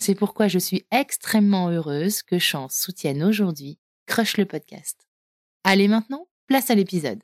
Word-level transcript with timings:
C'est 0.00 0.14
pourquoi 0.14 0.46
je 0.46 0.60
suis 0.60 0.86
extrêmement 0.92 1.70
heureuse 1.70 2.22
que 2.22 2.38
Chance 2.38 2.76
soutienne 2.76 3.22
aujourd'hui 3.22 3.78
Crush 4.06 4.36
le 4.36 4.46
podcast. 4.46 4.96
Allez 5.64 5.88
maintenant, 5.88 6.28
place 6.46 6.70
à 6.70 6.76
l'épisode. 6.76 7.18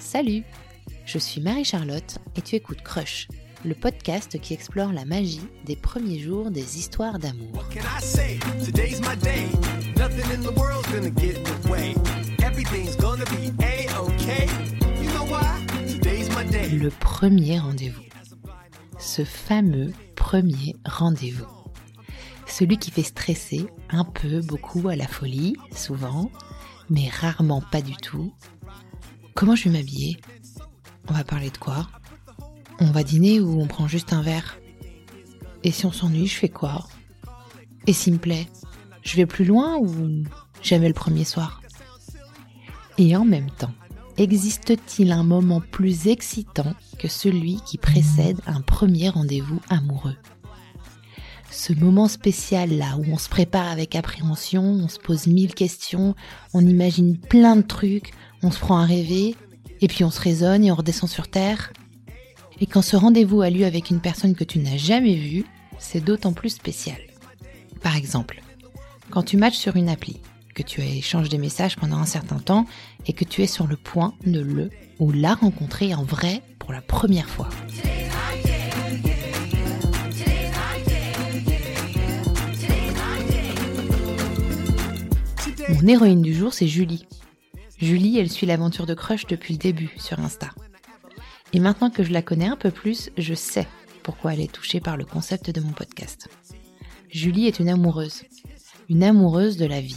Salut, 0.00 0.42
je 1.06 1.18
suis 1.18 1.40
Marie-Charlotte 1.40 2.18
et 2.36 2.42
tu 2.42 2.56
écoutes 2.56 2.82
Crush, 2.82 3.28
le 3.64 3.74
podcast 3.74 4.40
qui 4.40 4.54
explore 4.54 4.92
la 4.92 5.04
magie 5.04 5.46
des 5.64 5.76
premiers 5.76 6.18
jours 6.18 6.50
des 6.50 6.78
histoires 6.78 7.20
d'amour. 7.20 7.64
Le 16.72 16.90
premier 16.90 17.58
rendez-vous 17.60 18.02
ce 18.98 19.24
fameux 19.24 19.92
premier 20.16 20.74
rendez-vous. 20.84 21.46
Celui 22.46 22.78
qui 22.78 22.90
fait 22.90 23.02
stresser 23.02 23.66
un 23.90 24.04
peu, 24.04 24.40
beaucoup 24.40 24.88
à 24.88 24.96
la 24.96 25.06
folie, 25.06 25.56
souvent, 25.74 26.30
mais 26.90 27.08
rarement 27.08 27.62
pas 27.70 27.82
du 27.82 27.94
tout. 27.96 28.32
Comment 29.34 29.54
je 29.54 29.64
vais 29.64 29.78
m'habiller? 29.78 30.18
On 31.08 31.14
va 31.14 31.24
parler 31.24 31.50
de 31.50 31.58
quoi? 31.58 31.88
On 32.80 32.90
va 32.90 33.02
dîner 33.02 33.40
ou 33.40 33.60
on 33.60 33.66
prend 33.66 33.86
juste 33.88 34.12
un 34.12 34.22
verre? 34.22 34.58
Et 35.62 35.70
si 35.70 35.86
on 35.86 35.92
s'ennuie, 35.92 36.26
je 36.26 36.36
fais 36.36 36.48
quoi? 36.48 36.86
Et 37.86 37.92
s'il 37.92 38.14
me 38.14 38.18
plaît, 38.18 38.48
je 39.02 39.16
vais 39.16 39.26
plus 39.26 39.44
loin 39.44 39.76
ou 39.78 40.24
jamais 40.62 40.88
le 40.88 40.94
premier 40.94 41.24
soir? 41.24 41.62
Et 42.96 43.16
en 43.16 43.24
même 43.24 43.50
temps, 43.50 43.74
existe-t-il 44.18 45.12
un 45.12 45.22
moment 45.22 45.60
plus 45.60 46.08
excitant 46.08 46.74
que 46.98 47.08
celui 47.08 47.60
qui 47.66 47.78
précède 47.78 48.38
un 48.46 48.60
premier 48.60 49.08
rendez-vous 49.08 49.60
amoureux? 49.68 50.16
Ce 51.50 51.72
moment 51.72 52.08
spécial 52.08 52.76
là 52.76 52.98
où 52.98 53.04
on 53.10 53.18
se 53.18 53.28
prépare 53.28 53.68
avec 53.68 53.94
appréhension, 53.94 54.62
on 54.62 54.88
se 54.88 54.98
pose 54.98 55.26
mille 55.26 55.54
questions, 55.54 56.14
on 56.52 56.66
imagine 56.66 57.16
plein 57.16 57.56
de 57.56 57.62
trucs, 57.62 58.12
on 58.42 58.50
se 58.50 58.58
prend 58.58 58.78
à 58.78 58.84
rêver, 58.84 59.34
et 59.80 59.88
puis 59.88 60.04
on 60.04 60.10
se 60.10 60.20
raisonne 60.20 60.64
et 60.64 60.72
on 60.72 60.76
redescend 60.76 61.08
sur 61.08 61.28
Terre. 61.28 61.72
Et 62.60 62.66
quand 62.66 62.82
ce 62.82 62.96
rendez-vous 62.96 63.40
a 63.40 63.50
lieu 63.50 63.64
avec 63.64 63.90
une 63.90 64.00
personne 64.00 64.34
que 64.34 64.44
tu 64.44 64.58
n'as 64.58 64.76
jamais 64.76 65.14
vue, 65.14 65.46
c'est 65.78 66.04
d'autant 66.04 66.32
plus 66.32 66.50
spécial. 66.50 66.98
Par 67.82 67.96
exemple, 67.96 68.42
quand 69.10 69.22
tu 69.22 69.36
matches 69.36 69.56
sur 69.56 69.76
une 69.76 69.88
appli, 69.88 70.20
que 70.58 70.64
tu 70.64 70.82
échanges 70.82 71.28
des 71.28 71.38
messages 71.38 71.76
pendant 71.76 71.98
un 71.98 72.04
certain 72.04 72.40
temps 72.40 72.66
et 73.06 73.12
que 73.12 73.24
tu 73.24 73.42
es 73.42 73.46
sur 73.46 73.68
le 73.68 73.76
point 73.76 74.14
de 74.26 74.40
le 74.40 74.70
ou 74.98 75.12
la 75.12 75.34
rencontrer 75.34 75.94
en 75.94 76.02
vrai 76.02 76.42
pour 76.58 76.72
la 76.72 76.82
première 76.82 77.28
fois. 77.28 77.48
Mon 85.68 85.86
héroïne 85.86 86.22
du 86.22 86.34
jour, 86.34 86.52
c'est 86.52 86.66
Julie. 86.66 87.06
Julie, 87.80 88.18
elle 88.18 88.28
suit 88.28 88.46
l'aventure 88.46 88.86
de 88.86 88.94
Crush 88.94 89.26
depuis 89.26 89.54
le 89.54 89.58
début 89.58 89.90
sur 89.96 90.18
Insta. 90.18 90.50
Et 91.52 91.60
maintenant 91.60 91.90
que 91.90 92.02
je 92.02 92.12
la 92.12 92.22
connais 92.22 92.48
un 92.48 92.56
peu 92.56 92.72
plus, 92.72 93.10
je 93.16 93.34
sais 93.34 93.68
pourquoi 94.02 94.34
elle 94.34 94.40
est 94.40 94.50
touchée 94.50 94.80
par 94.80 94.96
le 94.96 95.04
concept 95.04 95.52
de 95.52 95.60
mon 95.60 95.70
podcast. 95.70 96.28
Julie 97.10 97.46
est 97.46 97.60
une 97.60 97.68
amoureuse. 97.68 98.24
Une 98.88 99.04
amoureuse 99.04 99.56
de 99.56 99.66
la 99.66 99.80
vie. 99.80 99.94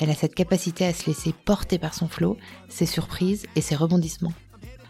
Elle 0.00 0.10
a 0.10 0.14
cette 0.14 0.34
capacité 0.34 0.86
à 0.86 0.94
se 0.94 1.06
laisser 1.06 1.34
porter 1.44 1.78
par 1.78 1.92
son 1.92 2.08
flot, 2.08 2.38
ses 2.70 2.86
surprises 2.86 3.44
et 3.54 3.60
ses 3.60 3.76
rebondissements. 3.76 4.32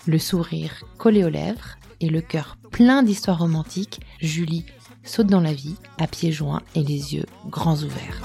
Le 0.06 0.19
sourire 0.19 0.84
collé 0.98 1.25
aux 1.25 1.28
lèvres 1.28 1.76
et 2.00 2.09
le 2.09 2.21
cœur 2.21 2.56
plein 2.71 3.03
d'histoires 3.03 3.41
romantiques, 3.41 4.00
Julie 4.20 4.65
saute 5.03 5.26
dans 5.26 5.41
la 5.41 5.53
vie 5.53 5.75
à 5.99 6.06
pieds 6.06 6.31
joints 6.31 6.62
et 6.76 6.84
les 6.84 7.15
yeux 7.15 7.26
grands 7.49 7.82
ouverts. 7.82 8.22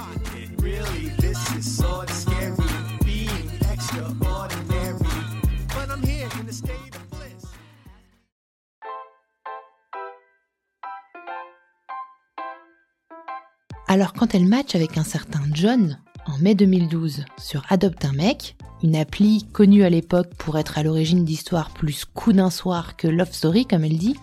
Alors 13.88 14.12
quand 14.12 14.34
elle 14.34 14.46
match 14.46 14.74
avec 14.74 14.98
un 14.98 15.04
certain 15.04 15.42
John, 15.52 15.98
en 16.26 16.38
mai 16.38 16.54
2012 16.54 17.24
sur 17.38 17.62
Adopte 17.68 18.04
un 18.04 18.12
mec, 18.12 18.56
une 18.82 18.96
appli 18.96 19.46
connue 19.52 19.84
à 19.84 19.90
l'époque 19.90 20.34
pour 20.36 20.58
être 20.58 20.78
à 20.78 20.82
l'origine 20.82 21.24
d'histoires 21.24 21.70
plus 21.70 22.04
coup 22.04 22.32
d'un 22.32 22.50
soir 22.50 22.96
que 22.96 23.08
love 23.08 23.32
story 23.32 23.66
comme 23.66 23.84
elle 23.84 23.98
dit, 23.98 24.16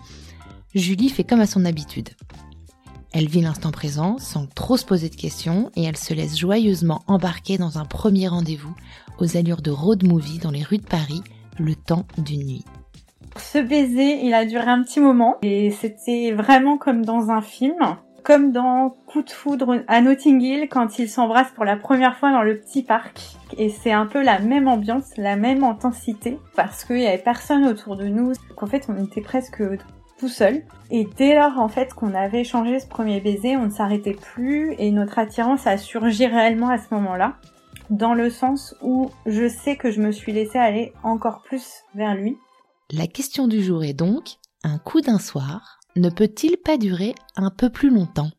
Julie 0.74 1.08
fait 1.08 1.24
comme 1.24 1.40
à 1.40 1.46
son 1.46 1.64
habitude. 1.64 2.10
Elle 3.12 3.28
vit 3.28 3.40
l'instant 3.42 3.70
présent 3.70 4.18
sans 4.18 4.46
trop 4.46 4.76
se 4.76 4.84
poser 4.84 5.08
de 5.08 5.14
questions 5.14 5.70
et 5.76 5.84
elle 5.84 5.96
se 5.96 6.14
laisse 6.14 6.36
joyeusement 6.36 7.02
embarquer 7.06 7.58
dans 7.58 7.78
un 7.78 7.84
premier 7.84 8.28
rendez-vous 8.28 8.74
aux 9.18 9.36
allures 9.36 9.62
de 9.62 9.70
road 9.70 10.04
movie 10.04 10.38
dans 10.38 10.50
les 10.50 10.64
rues 10.64 10.78
de 10.78 10.86
Paris 10.86 11.22
le 11.58 11.76
temps 11.76 12.06
d'une 12.18 12.44
nuit. 12.44 12.64
Ce 13.36 13.58
baiser, 13.58 14.24
il 14.24 14.34
a 14.34 14.44
duré 14.44 14.66
un 14.66 14.82
petit 14.82 15.00
moment 15.00 15.36
et 15.42 15.70
c'était 15.70 16.32
vraiment 16.32 16.76
comme 16.76 17.04
dans 17.04 17.30
un 17.30 17.40
film 17.40 17.76
comme 18.24 18.52
dans 18.52 18.96
Coup 19.06 19.22
de 19.22 19.30
foudre 19.30 19.84
à 19.86 20.00
Notting 20.00 20.40
Hill 20.40 20.68
quand 20.68 20.98
ils 20.98 21.08
s'embrassent 21.08 21.52
pour 21.54 21.64
la 21.64 21.76
première 21.76 22.16
fois 22.16 22.32
dans 22.32 22.42
le 22.42 22.58
petit 22.58 22.82
parc. 22.82 23.20
Et 23.58 23.68
c'est 23.68 23.92
un 23.92 24.06
peu 24.06 24.22
la 24.22 24.40
même 24.40 24.66
ambiance, 24.66 25.16
la 25.16 25.36
même 25.36 25.62
intensité, 25.62 26.38
parce 26.56 26.84
qu'il 26.84 27.00
y 27.00 27.06
avait 27.06 27.18
personne 27.18 27.66
autour 27.66 27.96
de 27.96 28.06
nous. 28.06 28.32
qu'en 28.56 28.66
fait, 28.66 28.86
on 28.88 29.04
était 29.04 29.20
presque 29.20 29.62
tout 30.18 30.28
seul. 30.28 30.62
Et 30.90 31.06
dès 31.16 31.36
lors, 31.36 31.58
en 31.58 31.68
fait, 31.68 31.92
qu'on 31.92 32.14
avait 32.14 32.40
échangé 32.40 32.80
ce 32.80 32.86
premier 32.86 33.20
baiser, 33.20 33.56
on 33.56 33.66
ne 33.66 33.70
s'arrêtait 33.70 34.14
plus 34.14 34.74
et 34.78 34.90
notre 34.90 35.18
attirance 35.18 35.66
a 35.66 35.76
surgi 35.76 36.26
réellement 36.26 36.70
à 36.70 36.78
ce 36.78 36.92
moment-là. 36.94 37.36
Dans 37.90 38.14
le 38.14 38.30
sens 38.30 38.74
où 38.80 39.10
je 39.26 39.46
sais 39.46 39.76
que 39.76 39.90
je 39.90 40.00
me 40.00 40.10
suis 40.10 40.32
laissée 40.32 40.58
aller 40.58 40.94
encore 41.02 41.42
plus 41.42 41.84
vers 41.94 42.14
lui. 42.14 42.38
La 42.90 43.06
question 43.06 43.46
du 43.46 43.62
jour 43.62 43.84
est 43.84 43.92
donc, 43.92 44.36
un 44.62 44.78
coup 44.78 45.02
d'un 45.02 45.18
soir, 45.18 45.78
ne 45.96 46.10
peut-il 46.10 46.56
pas 46.56 46.76
durer 46.76 47.14
un 47.36 47.50
peu 47.50 47.70
plus 47.70 47.90
longtemps? 47.90 48.30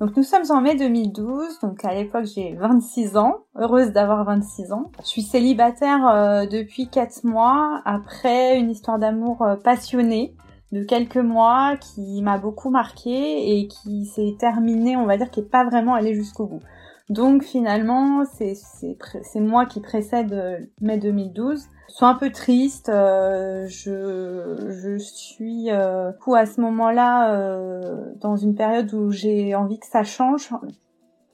Donc 0.00 0.14
nous 0.16 0.22
sommes 0.22 0.44
en 0.50 0.60
mai 0.60 0.76
2012, 0.76 1.60
donc 1.60 1.82
à 1.84 1.94
l'époque 1.94 2.26
j'ai 2.26 2.54
26 2.54 3.16
ans, 3.16 3.44
heureuse 3.58 3.92
d'avoir 3.92 4.24
26 4.24 4.72
ans. 4.72 4.90
Je 5.00 5.06
suis 5.06 5.22
célibataire 5.22 6.06
euh, 6.06 6.46
depuis 6.46 6.88
4 6.88 7.24
mois 7.24 7.80
après 7.86 8.58
une 8.58 8.70
histoire 8.70 8.98
d'amour 8.98 9.40
euh, 9.40 9.56
passionnée 9.56 10.34
de 10.72 10.84
quelques 10.84 11.16
mois 11.16 11.76
qui 11.78 12.20
m'a 12.20 12.36
beaucoup 12.36 12.68
marqué 12.68 13.58
et 13.58 13.68
qui 13.68 14.04
s'est 14.04 14.36
terminé, 14.38 14.96
on 14.96 15.06
va 15.06 15.16
dire, 15.16 15.30
qui 15.30 15.40
n'est 15.40 15.46
pas 15.46 15.64
vraiment 15.64 15.94
allé 15.94 16.14
jusqu'au 16.14 16.46
bout. 16.46 16.60
Donc 17.08 17.44
finalement, 17.44 18.24
c'est 18.24 19.40
moi 19.40 19.66
qui 19.66 19.80
précède 19.80 20.32
euh, 20.32 20.58
mai 20.80 20.98
2012. 20.98 21.68
Je 21.88 21.94
suis 21.94 22.04
un 22.04 22.14
peu 22.14 22.30
triste. 22.30 22.88
Euh, 22.88 23.66
je, 23.68 24.56
je 24.68 24.98
suis 24.98 25.70
euh, 25.70 26.10
à 26.34 26.46
ce 26.46 26.60
moment-là 26.60 27.32
euh, 27.32 28.12
dans 28.20 28.36
une 28.36 28.54
période 28.54 28.92
où 28.92 29.10
j'ai 29.10 29.54
envie 29.54 29.78
que 29.78 29.86
ça 29.86 30.02
change 30.02 30.50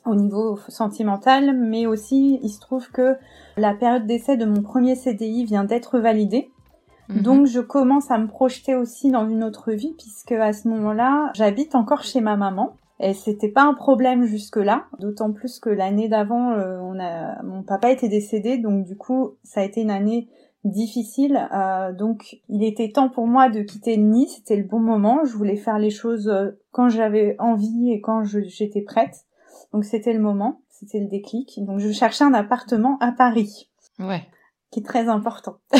au 0.04 0.14
niveau 0.14 0.58
sentimental, 0.68 1.56
mais 1.56 1.86
aussi 1.86 2.38
il 2.42 2.50
se 2.50 2.60
trouve 2.60 2.90
que 2.90 3.16
la 3.56 3.74
période 3.74 4.06
d'essai 4.06 4.36
de 4.36 4.44
mon 4.44 4.62
premier 4.62 4.94
CDI 4.94 5.44
vient 5.44 5.64
d'être 5.64 5.98
validée. 5.98 6.50
Mhm. 7.08 7.22
Donc 7.22 7.46
je 7.46 7.60
commence 7.60 8.10
à 8.10 8.18
me 8.18 8.26
projeter 8.26 8.74
aussi 8.74 9.10
dans 9.10 9.28
une 9.28 9.44
autre 9.44 9.72
vie 9.72 9.94
puisque 9.96 10.32
à 10.32 10.52
ce 10.52 10.68
moment-là, 10.68 11.30
j'habite 11.34 11.74
encore 11.74 12.02
chez 12.02 12.20
ma 12.20 12.36
maman. 12.36 12.76
Et 13.02 13.14
c'était 13.14 13.48
pas 13.48 13.64
un 13.64 13.74
problème 13.74 14.24
jusque-là, 14.24 14.86
d'autant 15.00 15.32
plus 15.32 15.58
que 15.58 15.68
l'année 15.68 16.08
d'avant, 16.08 16.52
euh, 16.52 16.78
on 16.80 16.98
a, 17.00 17.42
mon 17.42 17.62
papa 17.62 17.90
était 17.90 18.08
décédé, 18.08 18.58
donc 18.58 18.84
du 18.84 18.96
coup, 18.96 19.32
ça 19.42 19.60
a 19.60 19.64
été 19.64 19.82
une 19.82 19.90
année 19.90 20.28
difficile. 20.64 21.48
Euh, 21.52 21.92
donc, 21.92 22.40
il 22.48 22.62
était 22.62 22.90
temps 22.92 23.08
pour 23.08 23.26
moi 23.26 23.48
de 23.48 23.62
quitter 23.62 23.96
nid. 23.96 24.28
C'était 24.28 24.56
le 24.56 24.64
bon 24.64 24.78
moment. 24.78 25.24
Je 25.24 25.32
voulais 25.36 25.56
faire 25.56 25.78
les 25.78 25.90
choses 25.90 26.28
euh, 26.28 26.52
quand 26.70 26.88
j'avais 26.88 27.36
envie 27.38 27.90
et 27.90 28.00
quand 28.00 28.22
j'étais 28.24 28.82
prête. 28.82 29.24
Donc, 29.72 29.84
c'était 29.84 30.12
le 30.12 30.20
moment. 30.20 30.60
C'était 30.70 31.00
le 31.00 31.08
déclic. 31.08 31.58
Donc, 31.64 31.80
je 31.80 31.90
cherchais 31.90 32.24
un 32.24 32.34
appartement 32.34 32.98
à 33.00 33.12
Paris. 33.12 33.68
Ouais 33.98 34.22
qui 34.70 34.80
est 34.80 34.84
très 34.84 35.08
important 35.08 35.58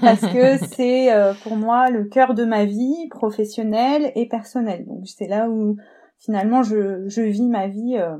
parce 0.00 0.22
que 0.22 0.58
c'est 0.74 1.12
euh, 1.12 1.32
pour 1.44 1.54
moi 1.54 1.88
le 1.88 2.02
cœur 2.04 2.34
de 2.34 2.44
ma 2.44 2.64
vie 2.64 3.08
professionnelle 3.10 4.10
et 4.16 4.26
personnelle. 4.26 4.84
Donc 4.86 5.06
c'est 5.06 5.28
là 5.28 5.48
où 5.48 5.76
finalement 6.24 6.62
je, 6.62 7.08
je 7.08 7.22
vis 7.22 7.48
ma 7.48 7.68
vie 7.68 7.96
euh, 7.98 8.16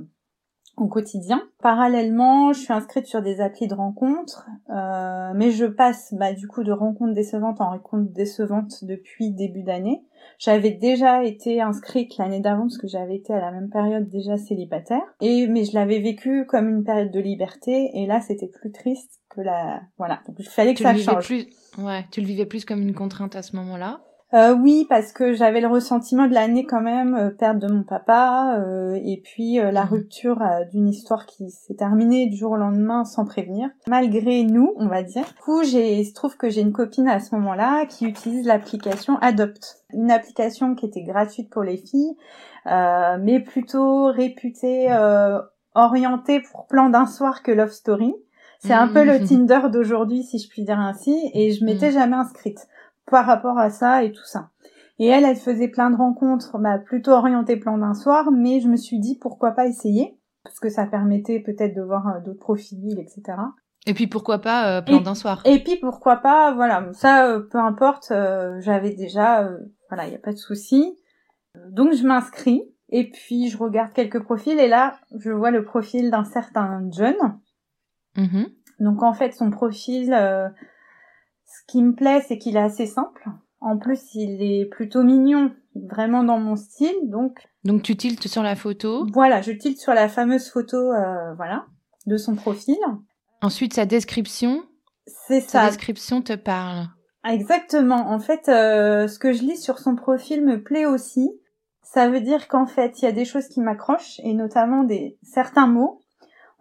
au 0.76 0.88
quotidien. 0.88 1.42
Parallèlement, 1.60 2.52
je 2.52 2.60
suis 2.60 2.72
inscrite 2.72 3.06
sur 3.06 3.20
des 3.20 3.40
applis 3.40 3.68
de 3.68 3.74
rencontres, 3.74 4.48
euh, 4.70 5.32
mais 5.34 5.50
je 5.50 5.66
passe 5.66 6.14
bah, 6.14 6.32
du 6.32 6.48
coup 6.48 6.64
de 6.64 6.72
rencontres 6.72 7.14
décevantes 7.14 7.60
en 7.60 7.70
rencontres 7.70 8.12
décevantes 8.12 8.84
depuis 8.84 9.32
début 9.32 9.62
d'année. 9.62 10.02
J'avais 10.38 10.70
déjà 10.70 11.24
été 11.24 11.60
inscrite 11.60 12.16
l'année 12.16 12.40
d'avant 12.40 12.62
parce 12.62 12.78
que 12.78 12.86
j'avais 12.86 13.16
été 13.16 13.32
à 13.34 13.40
la 13.40 13.50
même 13.50 13.68
période 13.70 14.08
déjà 14.08 14.38
célibataire, 14.38 15.02
et 15.20 15.46
mais 15.46 15.64
je 15.64 15.74
l'avais 15.74 16.00
vécu 16.00 16.46
comme 16.46 16.68
une 16.68 16.84
période 16.84 17.10
de 17.10 17.20
liberté, 17.20 17.90
et 17.94 18.06
là 18.06 18.20
c'était 18.20 18.48
plus 18.48 18.72
triste 18.72 19.20
que 19.28 19.40
la 19.40 19.82
voilà. 19.98 20.20
Donc 20.26 20.36
il 20.38 20.48
fallait 20.48 20.74
que 20.74 20.82
ça 20.82 20.96
change. 20.96 21.26
Plus... 21.26 21.46
Ouais, 21.78 22.06
tu 22.10 22.20
le 22.20 22.26
vivais 22.26 22.46
plus 22.46 22.64
comme 22.64 22.82
une 22.82 22.94
contrainte 22.94 23.36
à 23.36 23.42
ce 23.42 23.56
moment-là. 23.56 24.00
Euh, 24.34 24.54
oui, 24.54 24.86
parce 24.88 25.12
que 25.12 25.34
j'avais 25.34 25.60
le 25.60 25.68
ressentiment 25.68 26.26
de 26.26 26.32
l'année 26.32 26.64
quand 26.64 26.80
même, 26.80 27.14
euh, 27.14 27.30
perte 27.30 27.58
de 27.58 27.70
mon 27.70 27.82
papa, 27.82 28.56
euh, 28.58 28.98
et 29.04 29.20
puis 29.22 29.60
euh, 29.60 29.70
la 29.70 29.84
mhm. 29.84 29.90
rupture 29.90 30.42
d'une 30.70 30.88
histoire 30.88 31.26
qui 31.26 31.50
s'est 31.50 31.74
terminée 31.74 32.26
du 32.26 32.36
jour 32.36 32.52
au 32.52 32.56
lendemain 32.56 33.04
sans 33.04 33.26
prévenir. 33.26 33.68
Malgré 33.86 34.42
nous, 34.44 34.72
on 34.76 34.86
va 34.86 35.02
dire. 35.02 35.24
Du 35.24 35.34
coup, 35.34 35.62
j'ai, 35.64 35.98
il 35.98 36.06
se 36.06 36.14
trouve 36.14 36.38
que 36.38 36.48
j'ai 36.48 36.62
une 36.62 36.72
copine 36.72 37.08
à 37.08 37.20
ce 37.20 37.34
moment-là 37.34 37.84
qui 37.84 38.06
utilise 38.06 38.46
l'application 38.46 39.18
Adopt, 39.18 39.84
une 39.92 40.10
application 40.10 40.74
qui 40.74 40.86
était 40.86 41.02
gratuite 41.02 41.50
pour 41.50 41.62
les 41.62 41.76
filles, 41.76 42.16
mais 42.64 43.40
plutôt 43.40 44.06
réputée 44.06 44.88
orientée 45.74 46.40
pour 46.40 46.66
plan 46.66 46.88
d'un 46.88 47.06
soir 47.06 47.42
que 47.42 47.52
Love 47.52 47.72
Story. 47.72 48.14
C'est 48.60 48.72
un 48.72 48.86
peu 48.86 49.02
le 49.04 49.18
mhm. 49.18 49.26
Tinder 49.26 49.60
d'aujourd'hui, 49.70 50.22
si 50.22 50.38
je 50.38 50.48
puis 50.48 50.62
dire 50.62 50.78
ainsi, 50.78 51.30
et 51.34 51.50
je 51.52 51.64
m'étais 51.64 51.88
mhm. 51.88 51.94
jamais 51.94 52.16
inscrite 52.16 52.68
par 53.10 53.26
rapport 53.26 53.58
à 53.58 53.70
ça 53.70 54.04
et 54.04 54.12
tout 54.12 54.24
ça. 54.24 54.50
Et 54.98 55.06
elle, 55.06 55.24
elle 55.24 55.36
faisait 55.36 55.68
plein 55.68 55.90
de 55.90 55.96
rencontres, 55.96 56.58
bah, 56.58 56.78
plutôt 56.78 57.12
orientées 57.12 57.56
plan 57.56 57.78
d'un 57.78 57.94
soir, 57.94 58.30
mais 58.30 58.60
je 58.60 58.68
me 58.68 58.76
suis 58.76 59.00
dit 59.00 59.18
pourquoi 59.18 59.52
pas 59.52 59.66
essayer, 59.66 60.18
parce 60.44 60.60
que 60.60 60.68
ça 60.68 60.86
permettait 60.86 61.40
peut-être 61.40 61.74
de 61.74 61.82
voir 61.82 62.06
euh, 62.08 62.20
d'autres 62.20 62.38
profils, 62.38 62.98
etc. 62.98 63.38
Et 63.86 63.94
puis 63.94 64.06
pourquoi 64.06 64.38
pas 64.38 64.78
euh, 64.78 64.82
plan 64.82 65.00
d'un 65.00 65.14
soir? 65.14 65.42
Et 65.44 65.62
puis 65.62 65.76
pourquoi 65.76 66.18
pas, 66.18 66.54
voilà, 66.54 66.88
ça, 66.92 67.26
euh, 67.26 67.40
peu 67.40 67.58
importe, 67.58 68.12
j'avais 68.60 68.94
déjà, 68.94 69.50
voilà, 69.88 70.06
il 70.06 70.10
n'y 70.10 70.16
a 70.16 70.20
pas 70.20 70.32
de 70.32 70.38
souci. 70.38 70.96
Donc 71.70 71.92
je 71.94 72.06
m'inscris, 72.06 72.62
et 72.90 73.10
puis 73.10 73.48
je 73.48 73.58
regarde 73.58 73.92
quelques 73.92 74.22
profils, 74.22 74.58
et 74.58 74.68
là, 74.68 74.98
je 75.18 75.30
vois 75.30 75.50
le 75.50 75.64
profil 75.64 76.10
d'un 76.10 76.24
certain 76.24 76.86
John. 76.90 77.16
Mm-hmm. 78.16 78.52
Donc 78.80 79.02
en 79.02 79.14
fait, 79.14 79.32
son 79.32 79.50
profil 79.50 80.14
ce 81.62 81.72
qui 81.72 81.82
me 81.82 81.94
plaît, 81.94 82.24
c'est 82.26 82.38
qu'il 82.38 82.56
est 82.56 82.60
assez 82.60 82.86
simple. 82.86 83.24
En 83.60 83.78
plus, 83.78 84.14
il 84.14 84.42
est 84.42 84.66
plutôt 84.66 85.04
mignon, 85.04 85.52
vraiment 85.74 86.24
dans 86.24 86.38
mon 86.38 86.56
style, 86.56 86.96
donc. 87.04 87.38
Donc 87.64 87.82
tu 87.82 87.96
tiltes 87.96 88.26
sur 88.26 88.42
la 88.42 88.56
photo. 88.56 89.06
Voilà, 89.12 89.40
je 89.40 89.52
tilte 89.52 89.78
sur 89.78 89.94
la 89.94 90.08
fameuse 90.08 90.50
photo, 90.50 90.76
euh, 90.76 91.34
voilà, 91.34 91.66
de 92.06 92.16
son 92.16 92.34
profil. 92.34 92.78
Ensuite, 93.40 93.74
sa 93.74 93.86
description. 93.86 94.62
C'est 95.06 95.40
ça. 95.40 95.62
Sa 95.62 95.66
description 95.68 96.22
te 96.22 96.34
parle. 96.34 96.88
Exactement. 97.24 98.10
En 98.10 98.18
fait, 98.18 98.48
euh, 98.48 99.06
ce 99.06 99.20
que 99.20 99.32
je 99.32 99.42
lis 99.42 99.56
sur 99.56 99.78
son 99.78 99.94
profil 99.94 100.44
me 100.44 100.62
plaît 100.62 100.86
aussi. 100.86 101.30
Ça 101.82 102.08
veut 102.08 102.20
dire 102.20 102.48
qu'en 102.48 102.66
fait, 102.66 103.00
il 103.00 103.04
y 103.04 103.08
a 103.08 103.12
des 103.12 103.24
choses 103.24 103.48
qui 103.48 103.60
m'accrochent 103.60 104.18
et 104.24 104.34
notamment 104.34 104.82
des 104.82 105.18
certains 105.22 105.66
mots 105.66 106.01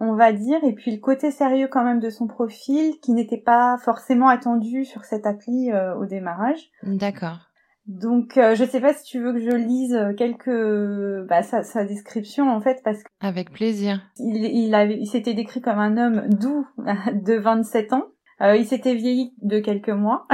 on 0.01 0.15
va 0.15 0.33
dire, 0.33 0.57
et 0.63 0.73
puis 0.73 0.91
le 0.91 0.97
côté 0.97 1.29
sérieux 1.29 1.67
quand 1.69 1.83
même 1.83 1.99
de 1.99 2.09
son 2.09 2.25
profil 2.25 2.99
qui 3.03 3.11
n'était 3.11 3.37
pas 3.37 3.77
forcément 3.77 4.29
attendu 4.29 4.83
sur 4.83 5.05
cette 5.05 5.27
appli 5.27 5.71
euh, 5.71 5.95
au 5.95 6.07
démarrage. 6.07 6.71
D'accord. 6.81 7.37
Donc 7.85 8.37
euh, 8.37 8.55
je 8.55 8.65
sais 8.65 8.81
pas 8.81 8.93
si 8.93 9.03
tu 9.03 9.19
veux 9.19 9.31
que 9.31 9.39
je 9.39 9.55
lise 9.55 9.97
quelques 10.17 11.27
bah, 11.27 11.43
sa, 11.43 11.85
description 11.85 12.49
en 12.49 12.61
fait 12.61 12.81
parce 12.83 13.03
que 13.03 13.09
avec 13.19 13.51
plaisir. 13.51 14.01
Il, 14.17 14.43
il 14.43 14.73
avait 14.73 14.97
il 14.97 15.05
s'était 15.05 15.35
décrit 15.35 15.61
comme 15.61 15.79
un 15.79 15.97
homme 15.97 16.29
doux 16.29 16.65
de 17.13 17.37
27 17.37 17.93
ans. 17.93 18.05
Euh, 18.41 18.55
il 18.55 18.65
s'était 18.65 18.95
vieilli 18.95 19.35
de 19.43 19.59
quelques 19.59 19.89
mois. 19.89 20.27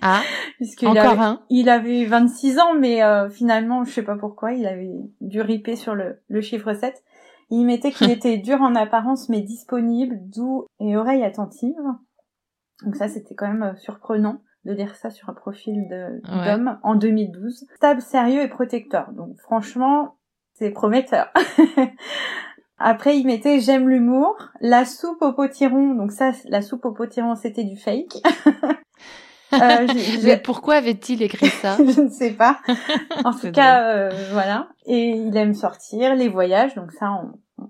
Ah. 0.00 0.22
Encore 0.86 1.06
avait, 1.06 1.20
un? 1.20 1.42
Il 1.50 1.68
avait 1.68 2.06
26 2.06 2.58
ans 2.60 2.74
mais 2.78 3.00
finalement 3.30 3.84
je 3.84 3.90
sais 3.90 4.02
pas 4.02 4.16
pourquoi 4.16 4.52
il 4.52 4.66
avait 4.66 4.90
dû 5.20 5.42
riper 5.42 5.76
sur 5.76 5.94
le, 5.94 6.22
le 6.28 6.40
chiffre 6.40 6.72
7. 6.72 6.94
Il 7.52 7.66
mettait 7.66 7.92
qu'il 7.92 8.10
était 8.10 8.38
dur 8.38 8.60
en 8.62 8.74
apparence 8.74 9.28
mais 9.28 9.42
disponible, 9.42 10.16
doux 10.22 10.66
et 10.80 10.96
oreille 10.96 11.22
attentive. 11.22 11.76
Donc 12.84 12.96
ça, 12.96 13.08
c'était 13.08 13.34
quand 13.34 13.46
même 13.46 13.62
euh, 13.62 13.76
surprenant 13.76 14.40
de 14.64 14.72
lire 14.72 14.94
ça 14.94 15.10
sur 15.10 15.28
un 15.28 15.34
profil 15.34 15.86
d'homme 16.24 16.78
en 16.82 16.94
2012. 16.94 17.66
Stable, 17.76 18.00
sérieux 18.00 18.42
et 18.42 18.48
protecteur. 18.48 19.12
Donc 19.12 19.36
franchement, 19.40 20.16
c'est 20.54 20.70
prometteur. 20.70 21.32
Après, 22.78 23.18
il 23.18 23.26
mettait 23.26 23.60
j'aime 23.60 23.88
l'humour, 23.88 24.36
la 24.60 24.84
soupe 24.84 25.20
au 25.20 25.32
potiron. 25.32 25.94
Donc 25.94 26.10
ça, 26.10 26.32
la 26.48 26.62
soupe 26.62 26.84
au 26.84 26.92
potiron, 26.92 27.34
c'était 27.34 27.64
du 27.64 27.76
fake. 27.76 28.22
Euh, 29.54 29.86
Mais 30.22 30.38
pourquoi 30.38 30.76
avait-il 30.76 31.22
écrit 31.22 31.48
ça? 31.48 31.76
Je 31.76 32.00
ne 32.00 32.08
sais 32.08 32.30
pas. 32.30 32.60
En 33.24 33.32
tout 33.32 33.50
cas, 33.52 33.84
euh, 33.84 34.10
voilà. 34.32 34.68
Et 34.86 35.10
il 35.10 35.36
aime 35.36 35.54
sortir, 35.54 36.14
les 36.14 36.28
voyages, 36.28 36.74
donc 36.74 36.92
ça, 36.92 37.22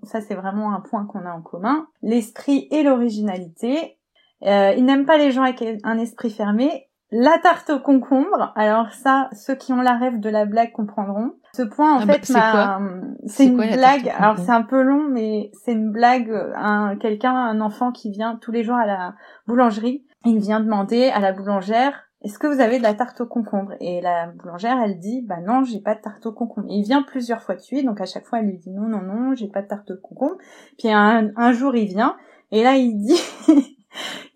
ça 0.03 0.21
c'est 0.21 0.35
vraiment 0.35 0.75
un 0.75 0.81
point 0.81 1.07
qu'on 1.07 1.27
a 1.27 1.33
en 1.33 1.43
commun. 1.43 1.87
L'esprit 2.03 2.69
et 2.71 2.83
l'originalité. 2.83 3.99
Euh, 4.45 4.75
il 4.77 4.85
n'aime 4.85 5.07
pas 5.07 5.19
les 5.19 5.31
gens 5.31 5.43
avec 5.43 5.63
un 5.85 5.99
esprit 5.99 6.31
fermé. 6.31 6.89
La 7.11 7.39
tarte 7.39 7.69
au 7.71 7.79
concombre. 7.79 8.53
Alors 8.57 8.91
ça, 8.93 9.29
ceux 9.33 9.55
qui 9.55 9.73
ont 9.73 9.83
la 9.83 9.99
rêve 9.99 10.19
de 10.19 10.31
la 10.31 10.47
blague 10.47 10.73
comprendront. 10.73 11.35
Ce 11.55 11.63
point, 11.63 11.97
en 11.97 12.01
ah 12.01 12.07
bah, 12.07 12.15
fait, 12.15 12.33
c'est 13.27 13.47
une 13.47 13.57
blague. 13.57 14.11
Alors 14.17 14.39
c'est 14.39 14.51
un 14.51 14.63
peu 14.63 14.81
long, 14.81 15.09
mais 15.11 15.51
c'est 15.63 15.73
une 15.73 15.93
blague. 15.93 16.33
Un 16.57 16.97
quelqu'un, 16.97 17.35
un 17.35 17.61
enfant 17.61 17.93
qui 17.93 18.11
vient 18.11 18.37
tous 18.37 18.51
les 18.51 18.65
jours 18.65 18.77
à 18.77 18.87
la 18.87 19.15
boulangerie 19.47 20.07
il 20.25 20.39
vient 20.39 20.61
demander 20.61 21.09
à 21.09 21.21
la 21.21 21.33
boulangère 21.33 22.05
est-ce 22.25 22.39
que 22.39 22.47
vous 22.47 22.61
avez 22.61 22.79
de 22.79 22.83
la 22.85 22.95
tarte 22.95 23.21
au 23.21 23.27
concombre? 23.27 23.73
Et 23.81 24.01
la 24.01 24.29
boulangère, 24.29 24.79
elle 24.81 24.99
dit, 24.99 25.23
bah 25.23 25.41
non, 25.41 25.65
j'ai 25.65 25.81
pas 25.81 25.95
de 25.95 26.01
tarte 26.01 26.25
au 26.27 26.33
concombre. 26.33 26.69
il 26.71 26.83
vient 26.83 27.03
plusieurs 27.03 27.43
fois 27.43 27.57
de 27.57 27.83
donc 27.85 28.01
à 28.01 28.07
chaque 28.07 28.27
fois, 28.27 28.39
elle 28.39 28.47
lui 28.47 28.59
dit 28.59 28.71
non, 28.71 28.87
non, 28.87 29.03
non, 29.03 29.35
j'ai 29.35 29.49
pas 29.49 29.63
de 29.63 29.67
tarte 29.67 29.91
au 29.91 29.97
concombre. 29.97 30.37
Puis 30.79 30.89
un, 30.91 31.53
jour, 31.53 31.75
il 31.75 31.87
vient, 31.87 32.17
et 32.53 32.63
là, 32.63 32.77
il 32.77 32.97
dit, 32.97 33.21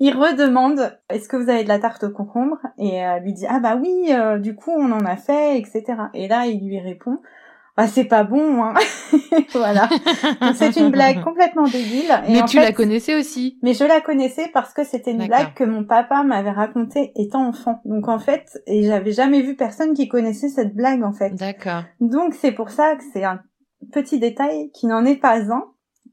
il 0.00 0.14
redemande, 0.14 0.98
est-ce 1.10 1.28
que 1.28 1.36
vous 1.36 1.48
avez 1.48 1.62
de 1.62 1.68
la 1.68 1.78
tarte 1.78 2.04
au 2.04 2.10
concombre? 2.10 2.58
Et 2.78 2.94
elle 2.96 3.22
lui 3.22 3.32
dit, 3.32 3.46
ah 3.48 3.60
bah 3.60 3.76
oui, 3.76 4.08
euh, 4.10 4.38
du 4.38 4.56
coup, 4.56 4.72
on 4.72 4.90
en 4.90 5.04
a 5.04 5.16
fait, 5.16 5.58
etc. 5.58 5.84
Et 6.12 6.26
là, 6.26 6.46
il 6.46 6.66
lui 6.66 6.80
répond, 6.80 7.20
ah 7.78 7.86
c'est 7.88 8.04
pas 8.04 8.24
bon 8.24 8.64
hein. 8.64 8.74
Voilà. 9.52 9.88
C'est 10.54 10.76
une 10.76 10.90
blague 10.90 11.22
complètement 11.22 11.64
débile. 11.64 12.10
Mais 12.28 12.42
tu 12.44 12.56
la 12.56 12.72
connaissais 12.72 13.14
aussi. 13.14 13.58
mais 13.62 13.74
je 13.74 13.84
la 13.84 14.00
connaissais 14.00 14.48
parce 14.52 14.72
que 14.72 14.84
c'était 14.84 15.12
une 15.12 15.26
blague 15.26 15.54
que 15.54 15.64
mon 15.64 15.84
papa 15.84 16.22
m'avait 16.22 16.50
racontée 16.50 17.12
étant 17.16 17.46
enfant. 17.46 17.80
Donc 17.84 18.08
en 18.08 18.18
fait 18.18 18.62
et 18.66 18.84
j'avais 18.84 19.12
jamais 19.12 19.42
vu 19.42 19.56
personne 19.56 19.92
qui 19.92 20.08
connaissait 20.08 20.48
cette 20.48 20.74
blague 20.74 21.02
en 21.02 21.12
fait. 21.12 21.34
D'accord. 21.34 21.82
Donc 22.00 22.34
c'est 22.34 22.52
pour 22.52 22.70
ça 22.70 22.96
que 22.96 23.04
c'est 23.12 23.24
un 23.24 23.40
petit 23.92 24.18
détail 24.18 24.70
qui 24.72 24.86
n'en 24.86 25.04
est 25.04 25.16
pas 25.16 25.38
un 25.52 25.64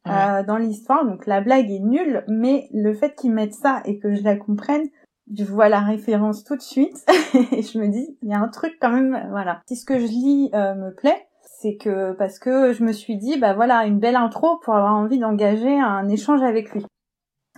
euh, 0.08 0.44
dans 0.44 0.58
l'histoire. 0.58 1.06
Donc 1.06 1.26
la 1.28 1.40
blague 1.40 1.72
est 1.72 1.80
nulle 1.80 2.26
mais 2.28 2.68
le 2.74 2.94
fait 2.94 3.16
qu'ils 3.16 3.32
mettent 3.32 3.56
ça 3.56 3.82
et 3.86 4.00
que 4.00 4.14
je 4.14 4.24
la 4.24 4.36
comprenne 4.36 4.90
je 5.34 5.46
vois 5.46 5.70
la 5.70 5.80
référence 5.80 6.44
tout 6.44 6.58
de 6.58 6.62
suite. 6.62 6.98
Et 7.54 7.62
je 7.62 7.80
me 7.80 7.88
dis 7.88 8.18
il 8.22 8.30
y 8.30 8.34
a 8.34 8.40
un 8.40 8.50
truc 8.50 8.74
quand 8.82 8.92
même 8.92 9.28
voilà. 9.32 9.62
Si 9.68 9.78
ce 9.78 9.86
que 9.86 9.98
je 9.98 10.06
lis 10.06 10.50
euh, 10.54 10.76
me 10.76 10.94
plaît 10.94 11.28
c'est 11.64 11.78
que 11.78 12.12
parce 12.12 12.40
que 12.40 12.74
je 12.74 12.84
me 12.84 12.92
suis 12.92 13.18
dit 13.18 13.38
bah 13.38 13.54
voilà 13.54 13.86
une 13.86 14.00
belle 14.00 14.18
intro 14.18 14.58
pour 14.58 14.76
avoir 14.76 14.96
envie 14.96 15.18
d'engager 15.18 15.80
un 15.80 16.10
échange 16.10 16.44
avec 16.44 16.72
lui 16.72 16.86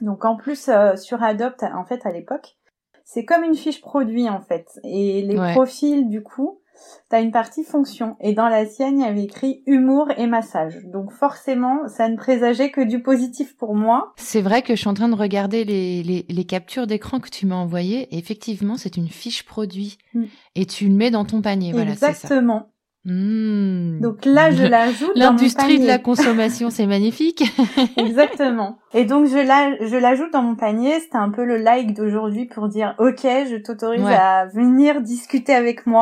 donc 0.02 0.26
en 0.26 0.36
plus 0.36 0.70
euh, 0.70 0.96
sur 0.96 1.24
Adopt 1.24 1.64
en 1.64 1.86
fait 1.86 2.06
à 2.06 2.12
l'époque 2.12 2.56
c'est 3.04 3.26
comme 3.26 3.44
une 3.44 3.56
fiche 3.56 3.82
produit 3.82 4.30
en 4.30 4.42
fait 4.42 4.80
et 4.84 5.24
les 5.24 5.36
profils 5.54 6.08
du 6.08 6.22
coup 6.22 6.62
T'as 7.10 7.22
une 7.22 7.32
partie 7.32 7.64
fonction 7.64 8.18
et 8.20 8.34
dans 8.34 8.50
la 8.50 8.66
sienne, 8.66 9.00
il 9.00 9.06
y 9.06 9.08
avait 9.08 9.24
écrit 9.24 9.64
humour 9.66 10.10
et 10.18 10.28
massage. 10.28 10.84
Donc 10.86 11.14
forcément, 11.14 11.88
ça 11.88 12.10
ne 12.10 12.18
présageait 12.18 12.70
que 12.70 12.82
du 12.82 13.02
positif 13.02 13.56
pour 13.56 13.76
moi. 13.76 14.14
C'est 14.18 14.42
vrai 14.42 14.62
que 14.62 14.76
je 14.76 14.82
suis 14.82 14.90
en 14.90 14.94
train 14.94 15.08
de 15.08 15.16
regarder 15.16 15.64
les, 15.64 16.04
les, 16.04 16.26
les 16.28 16.44
captures 16.44 16.86
d'écran 16.86 17.22
que 17.22 17.30
tu 17.30 17.46
m'as 17.46 17.56
envoyées. 17.56 18.14
effectivement, 18.18 18.76
c'est 18.76 18.98
une 18.98 19.08
fiche 19.08 19.44
produit 19.44 19.98
mm. 20.14 20.26
et 20.56 20.66
tu 20.66 20.90
le 20.90 20.96
mets 20.96 21.12
dans 21.12 21.24
ton 21.24 21.42
panier. 21.42 21.72
Voilà, 21.72 21.92
Exactement. 21.92 22.72
Mmh. 23.08 24.00
Donc 24.00 24.26
là, 24.26 24.50
je 24.50 24.64
l'ajoute. 24.64 25.12
L'industrie 25.14 25.80
de 25.80 25.86
la 25.86 26.00
consommation, 26.00 26.72
c'est 26.72 26.88
magnifique. 26.88 27.44
Exactement. 27.98 28.80
Et 28.96 29.06
donc 29.06 29.28
je 29.28 29.38
la, 29.38 29.78
je 29.86 29.96
l'ajoute 29.96 30.34
dans 30.34 30.42
mon 30.42 30.56
panier. 30.56 31.00
C'était 31.00 31.18
un 31.18 31.30
peu 31.30 31.46
le 31.46 31.58
like 31.58 31.94
d'aujourd'hui 31.94 32.46
pour 32.46 32.68
dire, 32.68 32.96
ok, 32.98 33.22
je 33.22 33.62
t'autorise 33.62 34.06
à 34.06 34.48
venir 34.48 35.02
discuter 35.02 35.54
avec 35.54 35.86
moi. 35.86 36.02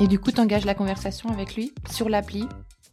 Et 0.00 0.06
du 0.06 0.20
coup, 0.20 0.30
t'engages 0.30 0.66
la 0.66 0.74
conversation 0.74 1.30
avec 1.30 1.56
lui 1.56 1.72
sur 1.90 2.08
l'appli 2.08 2.46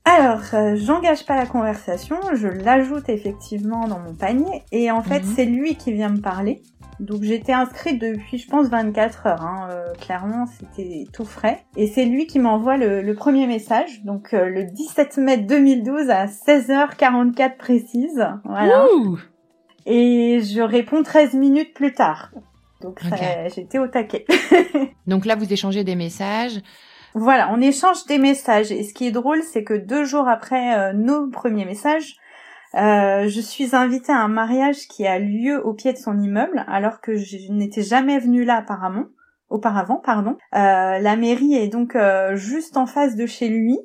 alors, 0.06 0.42
euh, 0.54 0.76
j'engage 0.76 1.26
pas 1.26 1.38
la 1.38 1.46
conversation, 1.46 2.18
je 2.34 2.48
l'ajoute 2.48 3.08
effectivement 3.08 3.88
dans 3.88 4.00
mon 4.00 4.14
panier 4.14 4.64
et 4.74 4.92
en 4.92 5.02
fait, 5.02 5.22
mhm. 5.22 5.34
c'est 5.36 5.46
lui 5.46 5.76
qui 5.76 5.94
vient 5.94 6.10
me 6.10 6.20
parler. 6.20 6.62
Donc 7.00 7.24
j'étais 7.24 7.54
inscrite 7.54 8.00
depuis, 8.00 8.38
je 8.38 8.48
pense, 8.48 8.68
24 8.68 9.28
heures. 9.28 9.42
Hein. 9.42 9.70
Euh, 9.72 9.94
clairement, 9.94 10.46
c'était 10.46 11.06
tout 11.12 11.26
frais. 11.26 11.64
Et 11.78 11.88
c'est 11.88 12.06
lui 12.06 12.28
qui 12.28 12.40
m'envoie 12.40 12.78
le, 12.78 13.14
premier 13.14 13.48
message. 13.48 14.04
Donc 14.04 14.34
euh, 14.34 14.50
le 14.50 14.66
17 14.66 15.18
mai 15.18 15.38
2012 15.38 16.10
à 16.10 16.26
16h44 16.26 17.58
précise. 17.58 18.28
Voilà. 18.44 18.86
et 19.86 20.42
je 20.42 20.62
réponds 20.62 21.02
13 21.02 21.34
minutes 21.34 21.74
plus 21.74 21.94
tard. 21.94 22.32
Donc 22.82 23.00
j'étais 23.56 23.80
au 23.80 23.88
taquet. 23.88 24.26
Donc 25.08 25.26
là, 25.26 25.36
vous 25.36 25.52
échangez 25.52 25.86
des 25.86 25.96
messages. 25.96 26.62
Voilà, 27.16 27.52
on 27.54 27.62
échange 27.62 28.06
des 28.06 28.18
messages. 28.18 28.72
Et 28.72 28.84
ce 28.84 28.94
qui 28.94 29.08
est 29.08 29.12
drôle, 29.12 29.44
c'est 29.44 29.64
que 29.64 29.74
deux 29.74 30.04
jours 30.04 30.28
après 30.28 30.78
euh, 30.78 30.94
nos 30.94 31.30
premiers 31.30 31.66
messages, 31.66 32.16
euh, 32.76 33.28
je 33.28 33.40
suis 33.40 33.76
invitée 33.76 34.12
à 34.12 34.18
un 34.18 34.28
mariage 34.28 34.88
qui 34.88 35.06
a 35.06 35.20
lieu 35.20 35.64
au 35.64 35.74
pied 35.74 35.94
de 35.94 35.98
son 35.98 36.20
immeuble, 36.20 36.66
alors 36.68 37.02
que 37.02 37.16
je 37.16 37.52
n'étais 37.52 37.84
jamais 37.84 38.18
venue 38.18 38.44
là 38.44 38.58
apparemment, 38.58 39.06
auparavant, 39.50 40.02
pardon. 40.04 40.38
Euh, 40.56 40.98
la 40.98 41.16
mairie 41.16 41.54
est 41.54 41.68
donc 41.68 41.96
juste 42.34 42.78
en 42.78 42.88
face 42.88 43.16
de 43.16 43.28
chez 43.28 43.48
lui. 43.48 43.78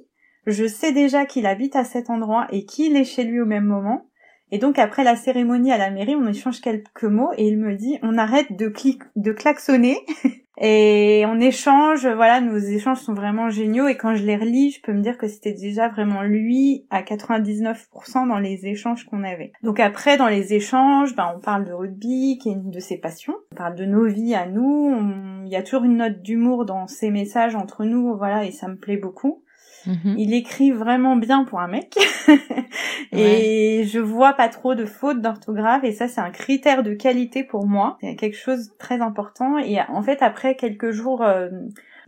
Je 0.47 0.67
sais 0.67 0.93
déjà 0.93 1.27
qu'il 1.27 1.45
habite 1.45 1.77
à 1.77 1.85
cet 1.85 2.09
endroit 2.09 2.47
et 2.51 2.65
qu'il 2.65 2.97
est 2.97 3.05
chez 3.05 3.25
lui 3.25 3.41
au 3.41 3.47
même 3.47 3.67
moment. 3.67 4.07
Et 4.51 4.57
donc 4.57 4.79
après 4.79 5.05
la 5.05 5.15
cérémonie 5.15 5.71
à 5.71 5.77
la 5.77 5.91
mairie, 5.91 6.17
on 6.17 6.27
échange 6.27 6.63
quelques 6.63 7.05
mots 7.05 7.33
et 7.37 7.47
il 7.47 7.59
me 7.59 7.75
dit 7.75 7.99
on 8.03 8.17
arrête 8.17 8.57
de, 8.57 8.73
de 9.17 9.33
klaxonner 9.33 9.99
Et 10.61 11.25
on 11.27 11.39
échange, 11.39 12.07
voilà, 12.07 12.41
nos 12.41 12.59
échanges 12.59 12.99
sont 12.99 13.15
vraiment 13.15 13.49
géniaux 13.49 13.87
et 13.87 13.97
quand 13.97 14.17
je 14.17 14.25
les 14.25 14.37
relis, 14.37 14.73
je 14.73 14.81
peux 14.83 14.93
me 14.93 15.03
dire 15.03 15.17
que 15.17 15.29
c'était 15.29 15.53
déjà 15.53 15.89
vraiment 15.89 16.23
lui 16.23 16.87
à 16.91 17.03
99% 17.03 18.29
dans 18.29 18.39
les 18.39 18.67
échanges 18.67 19.05
qu'on 19.05 19.23
avait. 19.23 19.53
Donc 19.63 19.79
après, 19.79 20.17
dans 20.17 20.27
les 20.27 20.55
échanges, 20.55 21.15
ben, 21.15 21.33
on 21.37 21.41
parle 21.41 21.65
de 21.65 21.73
rugby, 21.73 22.39
qui 22.39 22.49
est 22.49 22.55
une 22.55 22.71
de 22.71 22.81
ses 22.81 22.99
passions. 22.99 23.35
On 23.53 23.57
parle 23.57 23.77
de 23.77 23.85
nos 23.85 24.07
vies 24.07 24.35
à 24.35 24.47
nous. 24.47 24.97
Il 25.45 25.53
y 25.53 25.57
a 25.57 25.63
toujours 25.63 25.85
une 25.85 25.99
note 25.99 26.23
d'humour 26.23 26.65
dans 26.65 26.89
ces 26.89 27.11
messages 27.11 27.55
entre 27.55 27.85
nous, 27.85 28.17
voilà, 28.17 28.45
et 28.45 28.51
ça 28.51 28.67
me 28.67 28.77
plaît 28.77 28.97
beaucoup. 28.97 29.45
Mhm. 29.87 30.15
Il 30.19 30.35
écrit 30.35 30.71
vraiment 30.71 31.17
bien 31.17 31.45
pour 31.45 31.61
un 31.61 31.69
mec. 31.69 31.97
et 33.13 33.85
je 33.87 33.99
vois 33.99 34.33
pas 34.35 34.49
trop 34.49 34.75
de 34.75 34.85
fautes 34.85 35.21
d'orthographe 35.21 35.85
et 35.85 35.93
ça 35.93 36.09
c'est 36.09 36.21
un 36.21 36.31
critère 36.31 36.83
de 36.83 36.95
qualité 36.95 37.45
pour 37.45 37.67
moi. 37.67 37.99
C'est 38.01 38.17
quelque 38.17 38.37
chose 38.37 38.71
de 38.71 38.77
très 38.79 39.01
important 39.01 39.59
et 39.59 39.81
en 39.89 40.03
fait 40.03 40.23
après 40.23 40.57
quelques 40.57 40.91
jours 40.91 41.23
euh, 41.23 41.49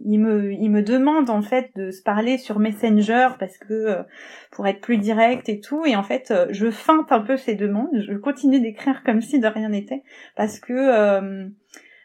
il 0.04 0.18
me 0.18 0.52
il 0.52 0.70
me 0.70 0.82
demande 0.82 1.30
en 1.30 1.42
fait 1.42 1.70
de 1.76 1.90
se 1.90 2.02
parler 2.02 2.38
sur 2.38 2.58
Messenger 2.58 3.28
parce 3.38 3.58
que 3.58 3.72
euh, 3.72 4.02
pour 4.50 4.66
être 4.66 4.80
plus 4.80 4.98
direct 4.98 5.48
et 5.48 5.60
tout 5.60 5.84
et 5.86 5.96
en 5.96 6.02
fait 6.02 6.30
euh, 6.30 6.46
je 6.50 6.70
feinte 6.70 7.12
un 7.12 7.20
peu 7.20 7.36
ces 7.36 7.54
demandes, 7.54 7.90
je 7.94 8.14
continue 8.14 8.60
d'écrire 8.60 9.02
comme 9.04 9.20
si 9.20 9.38
de 9.38 9.46
rien 9.46 9.68
n'était 9.68 10.02
parce 10.36 10.58
que 10.58 11.50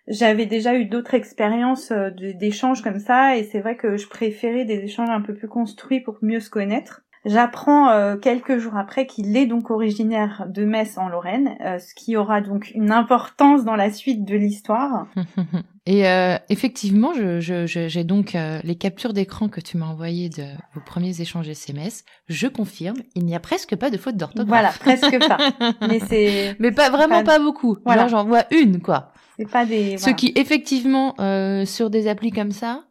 j'avais 0.08 0.46
déjà 0.46 0.76
eu 0.76 0.86
d'autres 0.86 1.16
expériences 1.16 1.92
euh, 1.92 2.12
d'échanges 2.12 2.82
comme 2.82 3.00
ça 3.00 3.38
et 3.38 3.44
c'est 3.44 3.60
vrai 3.60 3.76
que 3.76 3.98
je 3.98 4.08
préférais 4.08 4.66
des 4.66 4.76
échanges 4.76 5.10
un 5.10 5.22
peu 5.22 5.34
plus 5.34 5.48
construits 5.48 6.00
pour 6.00 6.18
mieux 6.22 6.40
se 6.40 6.50
connaître. 6.50 7.02
J'apprends 7.26 7.90
euh, 7.90 8.18
quelques 8.18 8.60
jours 8.60 8.78
après 8.78 9.08
qu'il 9.08 9.36
est 9.36 9.48
donc 9.48 9.72
originaire 9.72 10.46
de 10.48 10.64
Metz 10.64 10.96
en 11.00 11.10
Lorraine, 11.10 11.58
euh, 11.66 11.80
ce 11.80 11.96
qui 11.96 12.16
aura 12.16 12.40
donc 12.40 12.72
une 12.76 12.92
importance 12.92 13.66
dans 13.66 13.76
la 13.76 13.90
suite 13.90 14.26
de 14.26 14.36
l'histoire. 14.36 15.08
Et 15.88 16.06
effectivement, 16.50 17.14
j'ai 17.14 17.42
je, 17.42 17.68
je, 17.68 18.02
donc 18.02 18.36
les 18.64 18.76
captures 18.76 19.14
d'écran 19.14 19.50
que 19.50 19.62
tu 19.62 19.78
m'as 19.78 19.86
envoyées 19.86 20.30
de 20.30 20.42
vos 20.74 20.82
premiers 20.84 21.22
échanges 21.22 21.48
SMS. 21.48 22.06
Je 22.28 22.48
confirme, 22.48 22.98
il 23.14 23.24
n'y 23.24 23.36
a 23.36 23.40
presque 23.40 23.76
pas 23.76 23.92
de 23.92 23.98
faute 23.98 24.18
d'orthographe. 24.18 24.48
Voilà, 24.48 24.72
presque 24.72 25.20
pas. 25.28 25.38
Mais 25.88 26.00
c'est. 26.00 26.56
Mais 26.58 26.72
pas 26.72 26.90
vraiment 26.90 27.24
pas, 27.24 27.38
beaucoup. 27.38 27.78
Voilà, 27.86 28.08
j'en 28.08 28.26
vois 28.26 28.46
une 28.50 28.82
quoi. 28.82 29.12
C'est 29.38 29.50
pas 29.50 29.65
des. 29.65 29.98
Ce 29.98 30.10
qui 30.10 30.32
effectivement 30.36 31.15
euh, 31.20 31.65
sur 31.65 31.89
des 31.89 32.08
applis 32.08 32.32
comme 32.32 32.51
ça, 32.51 32.86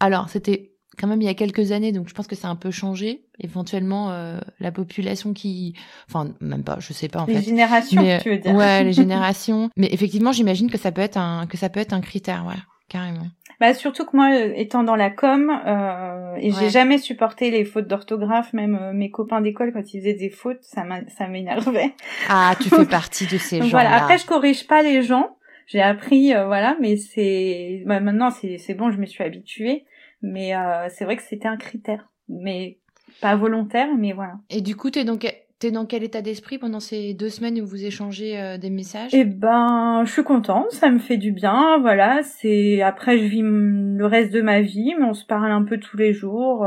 alors 0.00 0.28
c'était 0.28 0.72
quand 0.98 1.06
même 1.06 1.20
il 1.20 1.24
y 1.24 1.28
a 1.28 1.34
quelques 1.34 1.72
années, 1.72 1.92
donc 1.92 2.08
je 2.08 2.14
pense 2.14 2.26
que 2.26 2.36
ça 2.36 2.48
a 2.48 2.50
un 2.50 2.56
peu 2.56 2.70
changé. 2.70 3.24
Éventuellement, 3.40 4.10
euh, 4.10 4.38
la 4.60 4.70
population 4.70 5.32
qui, 5.32 5.74
enfin 6.08 6.34
même 6.40 6.62
pas, 6.62 6.76
je 6.78 6.92
sais 6.92 7.08
pas 7.08 7.20
en 7.20 7.26
les 7.26 7.34
fait. 7.34 7.38
Les 7.40 7.44
générations, 7.46 8.02
tu 8.22 8.30
veux 8.30 8.38
dire 8.38 8.54
Ouais, 8.54 8.84
les 8.84 8.92
générations. 9.04 9.70
Mais 9.76 9.88
effectivement, 9.92 10.32
j'imagine 10.32 10.70
que 10.70 10.78
ça 10.78 10.92
peut 10.92 11.02
être 11.02 11.16
un 11.16 11.46
que 11.46 11.56
ça 11.56 11.68
peut 11.68 11.80
être 11.80 11.92
un 11.92 12.00
critère, 12.00 12.44
ouais, 12.46 12.60
carrément. 12.88 13.26
Bah 13.60 13.72
surtout 13.72 14.04
que 14.04 14.16
moi, 14.16 14.34
euh, 14.34 14.52
étant 14.56 14.82
dans 14.82 14.96
la 14.96 15.10
com, 15.10 15.50
euh, 15.66 16.34
et 16.38 16.50
j'ai 16.50 16.70
jamais 16.70 16.98
supporté 16.98 17.50
les 17.50 17.64
fautes 17.64 17.86
d'orthographe, 17.86 18.52
même 18.52 18.78
euh, 18.80 18.92
mes 18.92 19.10
copains 19.10 19.40
d'école 19.40 19.72
quand 19.72 19.94
ils 19.94 20.00
faisaient 20.00 20.14
des 20.14 20.30
fautes, 20.30 20.62
ça 20.62 20.84
m'énervait. 21.28 21.94
Ah, 22.28 22.54
tu 22.60 22.68
fais 22.68 22.84
partie 22.90 23.26
de 23.26 23.38
ces 23.38 23.58
gens. 23.58 23.66
-là. 23.66 23.70
Voilà. 23.70 23.94
Après, 23.96 24.18
je 24.18 24.26
corrige 24.26 24.66
pas 24.66 24.82
les 24.82 25.02
gens 25.02 25.36
j'ai 25.66 25.80
appris, 25.80 26.34
euh, 26.34 26.46
voilà, 26.46 26.76
mais 26.80 26.96
c'est 26.96 27.82
bah, 27.86 28.00
maintenant 28.00 28.30
c'est 28.30 28.58
c'est 28.58 28.74
bon, 28.74 28.90
je 28.90 28.98
me 28.98 29.06
suis 29.06 29.24
habituée, 29.24 29.84
mais 30.22 30.54
euh, 30.54 30.88
c'est 30.88 31.04
vrai 31.04 31.16
que 31.16 31.22
c'était 31.22 31.48
un 31.48 31.56
critère, 31.56 32.10
mais 32.28 32.78
pas 33.20 33.36
volontaire, 33.36 33.88
mais 33.96 34.12
voilà. 34.12 34.34
Et 34.50 34.60
du 34.60 34.76
coup, 34.76 34.90
t'es 34.90 35.04
donc 35.04 35.26
T'es 35.60 35.70
dans 35.70 35.86
quel 35.86 36.02
état 36.02 36.20
d'esprit 36.20 36.58
pendant 36.58 36.80
ces 36.80 37.14
deux 37.14 37.30
semaines 37.30 37.58
où 37.60 37.64
vous 37.64 37.86
échangez 37.86 38.38
euh, 38.38 38.58
des 38.58 38.70
messages? 38.70 39.14
Eh 39.14 39.24
ben, 39.24 40.02
je 40.04 40.10
suis 40.10 40.24
contente, 40.24 40.72
ça 40.72 40.90
me 40.90 40.98
fait 40.98 41.16
du 41.16 41.30
bien, 41.30 41.78
voilà. 41.78 42.22
C'est 42.22 42.82
après 42.82 43.18
je 43.18 43.24
vis 43.24 43.42
le 43.42 44.04
reste 44.04 44.32
de 44.32 44.42
ma 44.42 44.60
vie, 44.60 44.94
mais 44.98 45.06
on 45.06 45.14
se 45.14 45.24
parle 45.24 45.52
un 45.52 45.62
peu 45.62 45.78
tous 45.78 45.96
les 45.96 46.12
jours. 46.12 46.66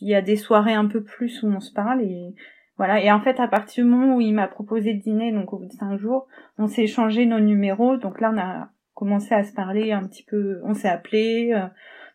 Il 0.00 0.08
y 0.08 0.14
a 0.14 0.22
des 0.22 0.36
soirées 0.36 0.72
un 0.72 0.86
peu 0.86 1.02
plus 1.02 1.42
où 1.42 1.48
on 1.48 1.60
se 1.60 1.72
parle 1.72 2.02
et 2.02 2.34
voilà. 2.78 3.02
Et 3.02 3.10
en 3.10 3.20
fait, 3.20 3.40
à 3.40 3.48
partir 3.48 3.84
du 3.84 3.90
moment 3.90 4.16
où 4.16 4.20
il 4.20 4.32
m'a 4.32 4.46
proposé 4.46 4.94
de 4.94 5.02
dîner, 5.02 5.32
donc 5.32 5.52
au 5.52 5.58
bout 5.58 5.66
de 5.66 5.72
cinq 5.72 5.98
jours, 5.98 6.28
on 6.58 6.68
s'est 6.68 6.84
échangé 6.84 7.26
nos 7.26 7.40
numéros. 7.40 7.96
Donc 7.96 8.20
là, 8.20 8.30
on 8.32 8.38
a 8.38 8.68
commencé 8.94 9.34
à 9.34 9.42
se 9.42 9.52
parler 9.52 9.92
un 9.92 10.04
petit 10.06 10.22
peu. 10.22 10.60
On 10.64 10.74
s'est 10.74 10.88
appelé. 10.88 11.52
Euh, 11.54 11.66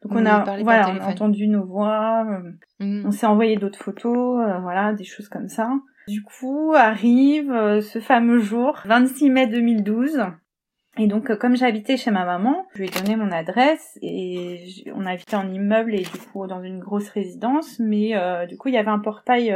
donc 0.03 0.13
on, 0.13 0.25
a, 0.25 0.61
voilà, 0.61 0.89
on 0.89 1.01
a 1.01 1.07
entendu 1.07 1.47
nos 1.47 1.65
voix. 1.65 2.25
Euh, 2.29 2.51
mm. 2.85 3.05
On 3.05 3.11
s'est 3.11 3.25
envoyé 3.25 3.57
d'autres 3.57 3.79
photos, 3.79 4.39
euh, 4.39 4.59
voilà, 4.59 4.93
des 4.93 5.03
choses 5.03 5.27
comme 5.27 5.49
ça. 5.49 5.69
Du 6.07 6.23
coup, 6.23 6.73
arrive 6.75 7.79
ce 7.79 7.99
fameux 7.99 8.39
jour, 8.39 8.81
26 8.85 9.29
mai 9.29 9.47
2012. 9.47 10.25
Et 10.97 11.07
donc, 11.07 11.33
comme 11.37 11.55
j'habitais 11.55 11.95
chez 11.97 12.11
ma 12.11 12.25
maman, 12.25 12.67
je 12.73 12.79
lui 12.79 12.87
ai 12.87 12.91
donné 12.91 13.15
mon 13.15 13.31
adresse 13.31 13.97
et 14.01 14.83
on 14.93 15.05
habitait 15.05 15.37
en 15.37 15.49
immeuble 15.49 15.95
et 15.95 16.03
du 16.03 16.19
coup 16.31 16.45
dans 16.45 16.61
une 16.61 16.79
grosse 16.79 17.09
résidence. 17.09 17.79
Mais 17.79 18.13
du 18.47 18.57
coup, 18.57 18.67
il 18.67 18.73
y 18.73 18.77
avait 18.77 18.89
un 18.89 18.99
portail 18.99 19.55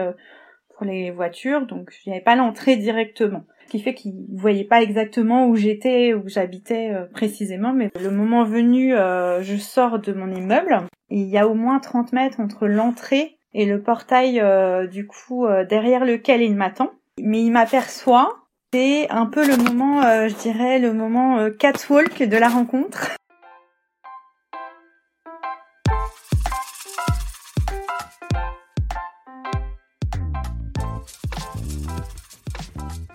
pour 0.78 0.86
les 0.86 1.12
voitures, 1.12 1.66
donc 1.66 1.92
je 1.92 2.10
n'y 2.10 2.22
pas 2.22 2.36
l'entrée 2.36 2.76
directement. 2.76 3.44
Ce 3.66 3.72
qui 3.72 3.80
fait 3.80 3.94
qu'ils 3.94 4.16
ne 4.30 4.40
voyaient 4.40 4.64
pas 4.64 4.82
exactement 4.82 5.48
où 5.48 5.56
j'étais, 5.56 6.14
où 6.14 6.24
j'habitais 6.28 6.92
euh, 6.92 7.06
précisément, 7.06 7.74
mais 7.74 7.90
le 8.00 8.12
moment 8.12 8.46
venu, 8.46 8.94
euh, 8.94 9.42
je 9.42 9.58
sors 9.58 10.00
de 10.00 10.14
mon 10.14 10.32
immeuble, 10.34 10.84
il 11.10 11.28
y 11.28 11.38
a 11.38 11.48
au 11.48 11.54
moins 11.54 11.80
30 11.80 12.14
mètres 12.14 12.40
entre 12.40 12.68
l'entrée 12.68 13.40
et 13.54 13.66
le 13.66 13.82
portail, 13.82 14.40
euh, 14.40 14.88
du 14.88 15.08
coup, 15.08 15.48
derrière 15.68 16.06
lequel 16.06 16.42
il 16.42 16.56
m'attend. 16.56 16.92
Mais 17.20 17.42
il 17.42 17.52
m'aperçoit, 17.52 18.36
c'est 18.72 19.10
un 19.10 19.26
peu 19.26 19.46
le 19.46 19.58
moment, 19.58 20.02
je 20.04 20.36
dirais, 20.36 20.78
le 20.78 20.94
moment 20.94 21.50
catwalk 21.58 22.22
de 22.22 22.38
la 22.38 22.50
rencontre. 22.50 23.18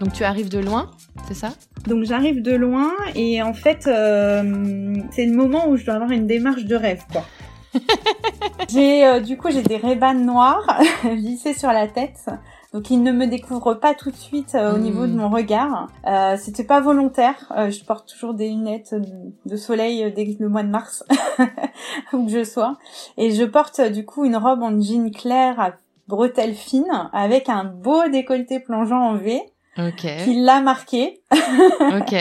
Donc 0.02 0.14
tu 0.14 0.24
arrives 0.24 0.48
de 0.48 0.58
loin, 0.58 0.90
c'est 1.28 1.34
ça? 1.34 1.50
Donc 1.86 2.02
j'arrive 2.02 2.42
de 2.42 2.50
loin 2.50 2.90
et 3.14 3.40
en 3.40 3.54
fait 3.54 3.86
euh, 3.86 4.96
c'est 5.12 5.24
le 5.24 5.32
moment 5.32 5.68
où 5.68 5.76
je 5.76 5.84
dois 5.84 5.94
avoir 5.94 6.10
une 6.10 6.26
démarche 6.26 6.64
de 6.64 6.74
rêve 6.74 7.04
quoi. 7.12 7.22
j'ai 8.68 9.06
euh, 9.06 9.20
du 9.20 9.38
coup 9.38 9.52
j'ai 9.52 9.62
des 9.62 9.76
rébans 9.76 10.14
noirs 10.14 10.80
vissés 11.04 11.54
sur 11.54 11.68
la 11.68 11.86
tête. 11.86 12.18
Donc 12.72 12.90
ils 12.90 13.00
ne 13.00 13.12
me 13.12 13.28
découvrent 13.28 13.74
pas 13.74 13.94
tout 13.94 14.10
de 14.10 14.16
suite 14.16 14.56
euh, 14.56 14.74
au 14.74 14.78
niveau 14.78 15.06
de 15.06 15.12
hmm. 15.12 15.18
mon 15.18 15.30
regard. 15.30 15.86
Euh, 16.08 16.36
C'était 16.36 16.64
pas 16.64 16.80
volontaire. 16.80 17.52
je 17.70 17.84
porte 17.84 18.08
toujours 18.08 18.34
des 18.34 18.48
lunettes 18.48 18.96
de 19.46 19.56
soleil 19.56 20.12
dès 20.16 20.36
le 20.36 20.48
mois 20.48 20.64
de 20.64 20.70
mars 20.70 21.04
où 22.12 22.26
que 22.26 22.32
je 22.32 22.42
sois. 22.42 22.76
Et 23.18 23.30
je 23.30 23.44
porte 23.44 23.80
du 23.80 24.04
coup 24.04 24.24
une 24.24 24.36
robe 24.36 24.64
en 24.64 24.80
jean 24.80 25.12
clair 25.12 25.60
à 25.60 25.74
bretelles 26.08 26.54
fines 26.54 27.08
avec 27.12 27.48
un 27.48 27.62
beau 27.62 28.08
décolleté 28.08 28.58
plongeant 28.58 29.00
en 29.00 29.14
V 29.14 29.40
qui 29.96 30.40
l'a 30.40 30.60
marqué. 30.60 31.22
ok. 31.32 32.14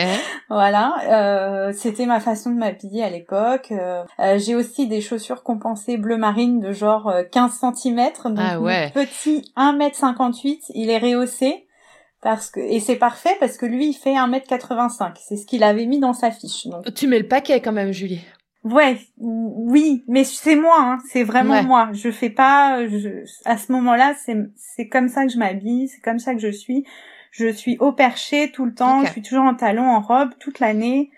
voilà, 0.48 0.94
euh, 1.10 1.72
c'était 1.72 2.06
ma 2.06 2.20
façon 2.20 2.50
de 2.50 2.56
m'habiller 2.56 3.02
à 3.04 3.10
l'époque. 3.10 3.72
Euh, 3.72 4.04
euh, 4.20 4.38
j'ai 4.38 4.54
aussi 4.54 4.86
des 4.86 5.00
chaussures 5.00 5.42
compensées 5.42 5.96
bleu 5.96 6.16
marine 6.16 6.60
de 6.60 6.72
genre 6.72 7.12
15 7.30 7.60
cm, 7.74 8.10
donc 8.24 8.38
ah 8.38 8.60
ouais. 8.60 8.90
petit 8.94 9.44
1m58, 9.56 10.70
il 10.74 10.90
est 10.90 10.98
rehaussé 10.98 11.66
parce 12.22 12.50
que 12.50 12.60
et 12.60 12.80
c'est 12.80 12.96
parfait 12.96 13.36
parce 13.40 13.56
que 13.56 13.66
lui 13.66 13.88
il 13.88 13.94
fait 13.94 14.14
1m85, 14.14 15.14
c'est 15.16 15.36
ce 15.36 15.44
qu'il 15.44 15.62
avait 15.62 15.86
mis 15.86 15.98
dans 15.98 16.14
sa 16.14 16.30
fiche. 16.30 16.66
Donc. 16.68 16.92
Tu 16.94 17.06
mets 17.06 17.18
le 17.18 17.28
paquet 17.28 17.60
quand 17.60 17.72
même 17.72 17.92
Julie. 17.92 18.20
Ouais, 18.64 18.96
oui, 19.18 20.04
mais 20.06 20.22
c'est 20.22 20.54
moi, 20.54 20.76
hein, 20.78 20.98
c'est 21.10 21.24
vraiment 21.24 21.64
moi. 21.64 21.90
Je 21.92 22.12
fais 22.12 22.30
pas, 22.30 22.86
je, 22.86 23.24
à 23.44 23.58
ce 23.58 23.72
moment-là, 23.72 24.14
c'est 24.24 24.36
c'est 24.56 24.88
comme 24.88 25.08
ça 25.08 25.26
que 25.26 25.32
je 25.32 25.38
m'habille, 25.38 25.88
c'est 25.88 26.00
comme 26.00 26.20
ça 26.20 26.32
que 26.32 26.40
je 26.40 26.50
suis. 26.50 26.84
Je 27.32 27.50
suis 27.50 27.78
au 27.78 27.92
perché 27.92 28.52
tout 28.52 28.66
le 28.66 28.74
temps, 28.74 29.04
je 29.04 29.10
suis 29.10 29.22
toujours 29.22 29.44
en 29.44 29.54
talon, 29.54 29.90
en 29.90 30.00
robe 30.00 30.30
toute 30.38 30.60
l'année. 30.60 31.10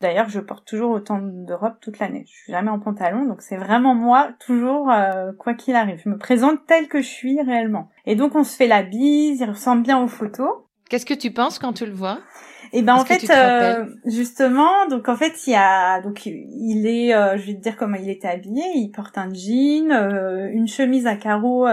D'ailleurs, 0.00 0.30
je 0.30 0.40
porte 0.40 0.66
toujours 0.66 0.90
autant 0.92 1.20
de 1.20 1.52
robes 1.52 1.76
toute 1.82 1.98
l'année. 1.98 2.24
Je 2.26 2.32
suis 2.32 2.52
jamais 2.52 2.70
en 2.70 2.78
pantalon, 2.78 3.26
donc 3.26 3.42
c'est 3.42 3.58
vraiment 3.58 3.94
moi, 3.94 4.30
toujours, 4.44 4.90
euh, 4.90 5.32
quoi 5.38 5.52
qu'il 5.52 5.74
arrive. 5.74 6.00
Je 6.02 6.08
me 6.08 6.16
présente 6.16 6.64
telle 6.66 6.88
que 6.88 7.02
je 7.02 7.06
suis 7.06 7.42
réellement. 7.42 7.90
Et 8.06 8.14
donc, 8.14 8.34
on 8.34 8.42
se 8.42 8.56
fait 8.56 8.66
la 8.66 8.82
bise, 8.82 9.40
il 9.40 9.50
ressemble 9.50 9.82
bien 9.82 10.02
aux 10.02 10.08
photos. 10.08 10.48
Qu'est-ce 10.88 11.04
que 11.04 11.12
tu 11.12 11.30
penses 11.30 11.58
quand 11.58 11.74
tu 11.74 11.84
le 11.84 11.92
vois? 11.92 12.18
Et 12.72 12.80
ben 12.80 12.94
en 12.94 13.04
fait, 13.04 13.28
euh, 13.28 13.84
justement, 14.06 14.86
donc 14.88 15.10
en 15.10 15.16
fait, 15.16 15.46
il 15.46 15.50
y 15.50 15.56
a, 15.56 16.00
donc 16.00 16.24
il 16.24 16.86
est, 16.86 17.12
euh, 17.12 17.36
je 17.36 17.46
vais 17.46 17.54
te 17.54 17.60
dire 17.60 17.76
comment 17.76 17.96
il 17.96 18.08
était 18.08 18.28
habillé. 18.28 18.62
Il 18.76 18.90
porte 18.92 19.18
un 19.18 19.28
jean, 19.34 19.92
une 20.52 20.68
chemise 20.68 21.06
à 21.06 21.16
carreaux 21.16 21.66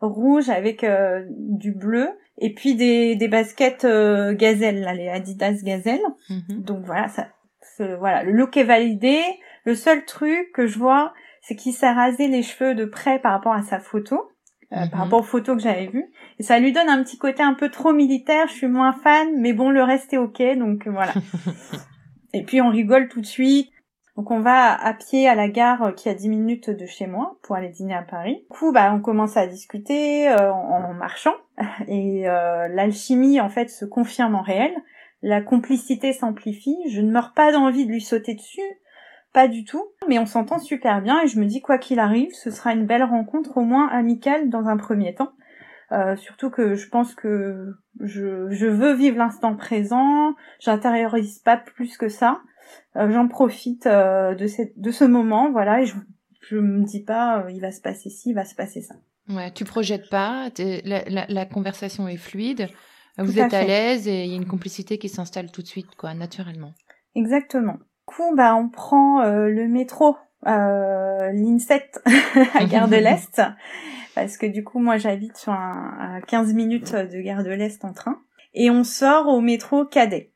rouge 0.00 0.50
avec 0.50 0.84
du 1.30 1.72
bleu, 1.72 2.10
et 2.38 2.52
puis 2.52 2.74
des, 2.74 3.16
des 3.16 3.28
baskets 3.28 3.84
euh, 3.84 4.34
gazelle, 4.34 4.80
là, 4.80 4.94
les 4.94 5.08
Adidas 5.08 5.62
gazelle. 5.62 6.02
Mhm. 6.28 6.62
Donc 6.62 6.84
voilà, 6.84 7.08
ça, 7.08 7.28
voilà, 7.98 8.22
le 8.22 8.32
look 8.32 8.56
est 8.56 8.64
validé. 8.64 9.20
Le 9.64 9.74
seul 9.74 10.04
truc 10.04 10.52
que 10.52 10.66
je 10.66 10.78
vois, 10.78 11.14
c'est 11.42 11.56
qu'il 11.56 11.72
s'est 11.72 11.90
rasé 11.90 12.28
les 12.28 12.42
cheveux 12.42 12.74
de 12.74 12.84
près 12.84 13.18
par 13.18 13.32
rapport 13.32 13.52
à 13.52 13.62
sa 13.62 13.78
photo, 13.78 14.30
euh, 14.72 14.76
par 14.76 14.86
mhm. 14.86 15.00
rapport 15.00 15.20
aux 15.20 15.24
photos 15.24 15.56
que 15.56 15.62
j'avais 15.62 15.86
vues. 15.86 16.06
Et 16.38 16.42
ça 16.42 16.58
lui 16.58 16.72
donne 16.72 16.88
un 16.88 17.02
petit 17.02 17.18
côté 17.18 17.42
un 17.42 17.54
peu 17.54 17.70
trop 17.70 17.92
militaire. 17.92 18.48
Je 18.48 18.54
suis 18.54 18.66
moins 18.66 18.92
fan, 18.92 19.40
mais 19.40 19.52
bon, 19.52 19.70
le 19.70 19.82
reste 19.82 20.12
est 20.12 20.18
ok, 20.18 20.42
donc 20.58 20.88
voilà. 20.88 21.14
et 22.34 22.42
puis 22.42 22.60
on 22.60 22.70
rigole 22.70 23.08
tout 23.08 23.20
de 23.20 23.26
suite. 23.26 23.70
Donc 24.16 24.30
on 24.30 24.40
va 24.40 24.72
à 24.72 24.94
pied 24.94 25.28
à 25.28 25.34
la 25.34 25.48
gare 25.48 25.82
euh, 25.82 25.92
qui 25.92 26.08
a 26.08 26.14
10 26.14 26.28
minutes 26.28 26.70
de 26.70 26.86
chez 26.86 27.06
moi 27.06 27.36
pour 27.42 27.56
aller 27.56 27.68
dîner 27.68 27.94
à 27.94 28.02
Paris. 28.02 28.44
Du 28.50 28.56
coup, 28.56 28.72
bah, 28.72 28.92
on 28.94 29.00
commence 29.00 29.36
à 29.36 29.46
discuter 29.46 30.28
euh, 30.28 30.52
en, 30.52 30.94
marchant 30.94 31.34
et 31.88 32.28
euh, 32.28 32.68
l'alchimie 32.68 33.40
en 33.40 33.48
fait 33.48 33.68
se 33.68 33.84
confirme 33.84 34.36
en 34.36 34.42
réel. 34.42 34.72
La 35.22 35.40
complicité 35.40 36.12
s'amplifie. 36.12 36.76
Je 36.90 37.00
ne 37.00 37.10
meurs 37.10 37.32
pas 37.32 37.50
d'envie 37.50 37.86
de 37.86 37.90
lui 37.90 38.02
sauter 38.02 38.34
dessus, 38.34 38.60
pas 39.32 39.48
du 39.48 39.64
tout. 39.64 39.84
Mais 40.08 40.18
on 40.18 40.26
s'entend 40.26 40.58
super 40.58 41.00
bien 41.02 41.22
et 41.22 41.26
je 41.26 41.40
me 41.40 41.46
dis 41.46 41.60
quoi 41.60 41.78
qu'il 41.78 41.98
arrive, 41.98 42.32
ce 42.34 42.50
sera 42.50 42.72
une 42.72 42.86
belle 42.86 43.04
rencontre 43.04 43.56
au 43.56 43.62
moins 43.62 43.88
amicale 43.88 44.48
dans 44.50 44.68
un 44.68 44.76
premier 44.76 45.14
temps. 45.14 45.32
surtout 46.16 46.50
que 46.50 46.74
je 46.74 46.88
pense 46.88 47.14
que 47.14 47.74
je, 48.00 48.50
je 48.50 48.66
veux 48.66 48.92
vivre 48.92 49.16
l'instant 49.16 49.56
présent, 49.56 50.34
j'intériorise 50.60 51.38
pas 51.38 51.56
plus 51.56 51.96
que 51.96 52.08
ça. 52.08 52.42
Euh, 52.96 53.10
j'en 53.10 53.28
profite 53.28 53.86
euh, 53.86 54.34
de, 54.34 54.46
cette, 54.46 54.78
de 54.78 54.90
ce 54.90 55.04
moment, 55.04 55.50
voilà, 55.50 55.82
et 55.82 55.86
je, 55.86 55.94
je 56.48 56.56
me 56.56 56.84
dis 56.84 57.02
pas, 57.02 57.40
euh, 57.40 57.50
il 57.50 57.60
va 57.60 57.72
se 57.72 57.80
passer 57.80 58.10
ci, 58.10 58.30
il 58.30 58.34
va 58.34 58.44
se 58.44 58.54
passer 58.54 58.80
ça. 58.80 58.94
Ouais, 59.28 59.50
tu 59.50 59.64
projettes 59.64 60.10
pas, 60.10 60.48
la, 60.58 61.04
la, 61.08 61.26
la, 61.28 61.46
conversation 61.46 62.06
est 62.08 62.18
fluide, 62.18 62.68
vous 63.18 63.38
êtes 63.38 63.54
à, 63.54 63.64
l'aise 63.64 64.06
et 64.06 64.24
il 64.24 64.30
y 64.30 64.34
a 64.34 64.36
une 64.36 64.46
complicité 64.46 64.98
qui 64.98 65.08
s'installe 65.08 65.50
tout 65.50 65.62
de 65.62 65.66
suite, 65.66 65.94
quoi, 65.96 66.14
naturellement. 66.14 66.74
Exactement. 67.14 67.74
Du 67.74 68.14
coup, 68.16 68.34
bah, 68.36 68.54
on 68.54 68.68
prend 68.68 69.24
le 69.24 69.66
métro, 69.66 70.16
euh, 70.46 71.32
l'INSET 71.32 71.90
à 72.54 72.64
Gare 72.66 72.88
de 72.88 72.96
l'Est, 72.96 73.40
parce 74.14 74.36
que 74.36 74.46
du 74.46 74.62
coup, 74.62 74.78
moi, 74.78 74.98
j'habite 74.98 75.36
sur 75.36 75.52
un, 75.52 76.18
à 76.18 76.20
15 76.20 76.52
minutes 76.52 76.94
de 76.94 77.20
Gare 77.20 77.44
de 77.44 77.50
l'Est 77.50 77.84
en 77.84 77.92
train, 77.92 78.20
et 78.52 78.70
on 78.70 78.84
sort 78.84 79.28
au 79.28 79.40
métro 79.40 79.86
Cadet 79.86 80.33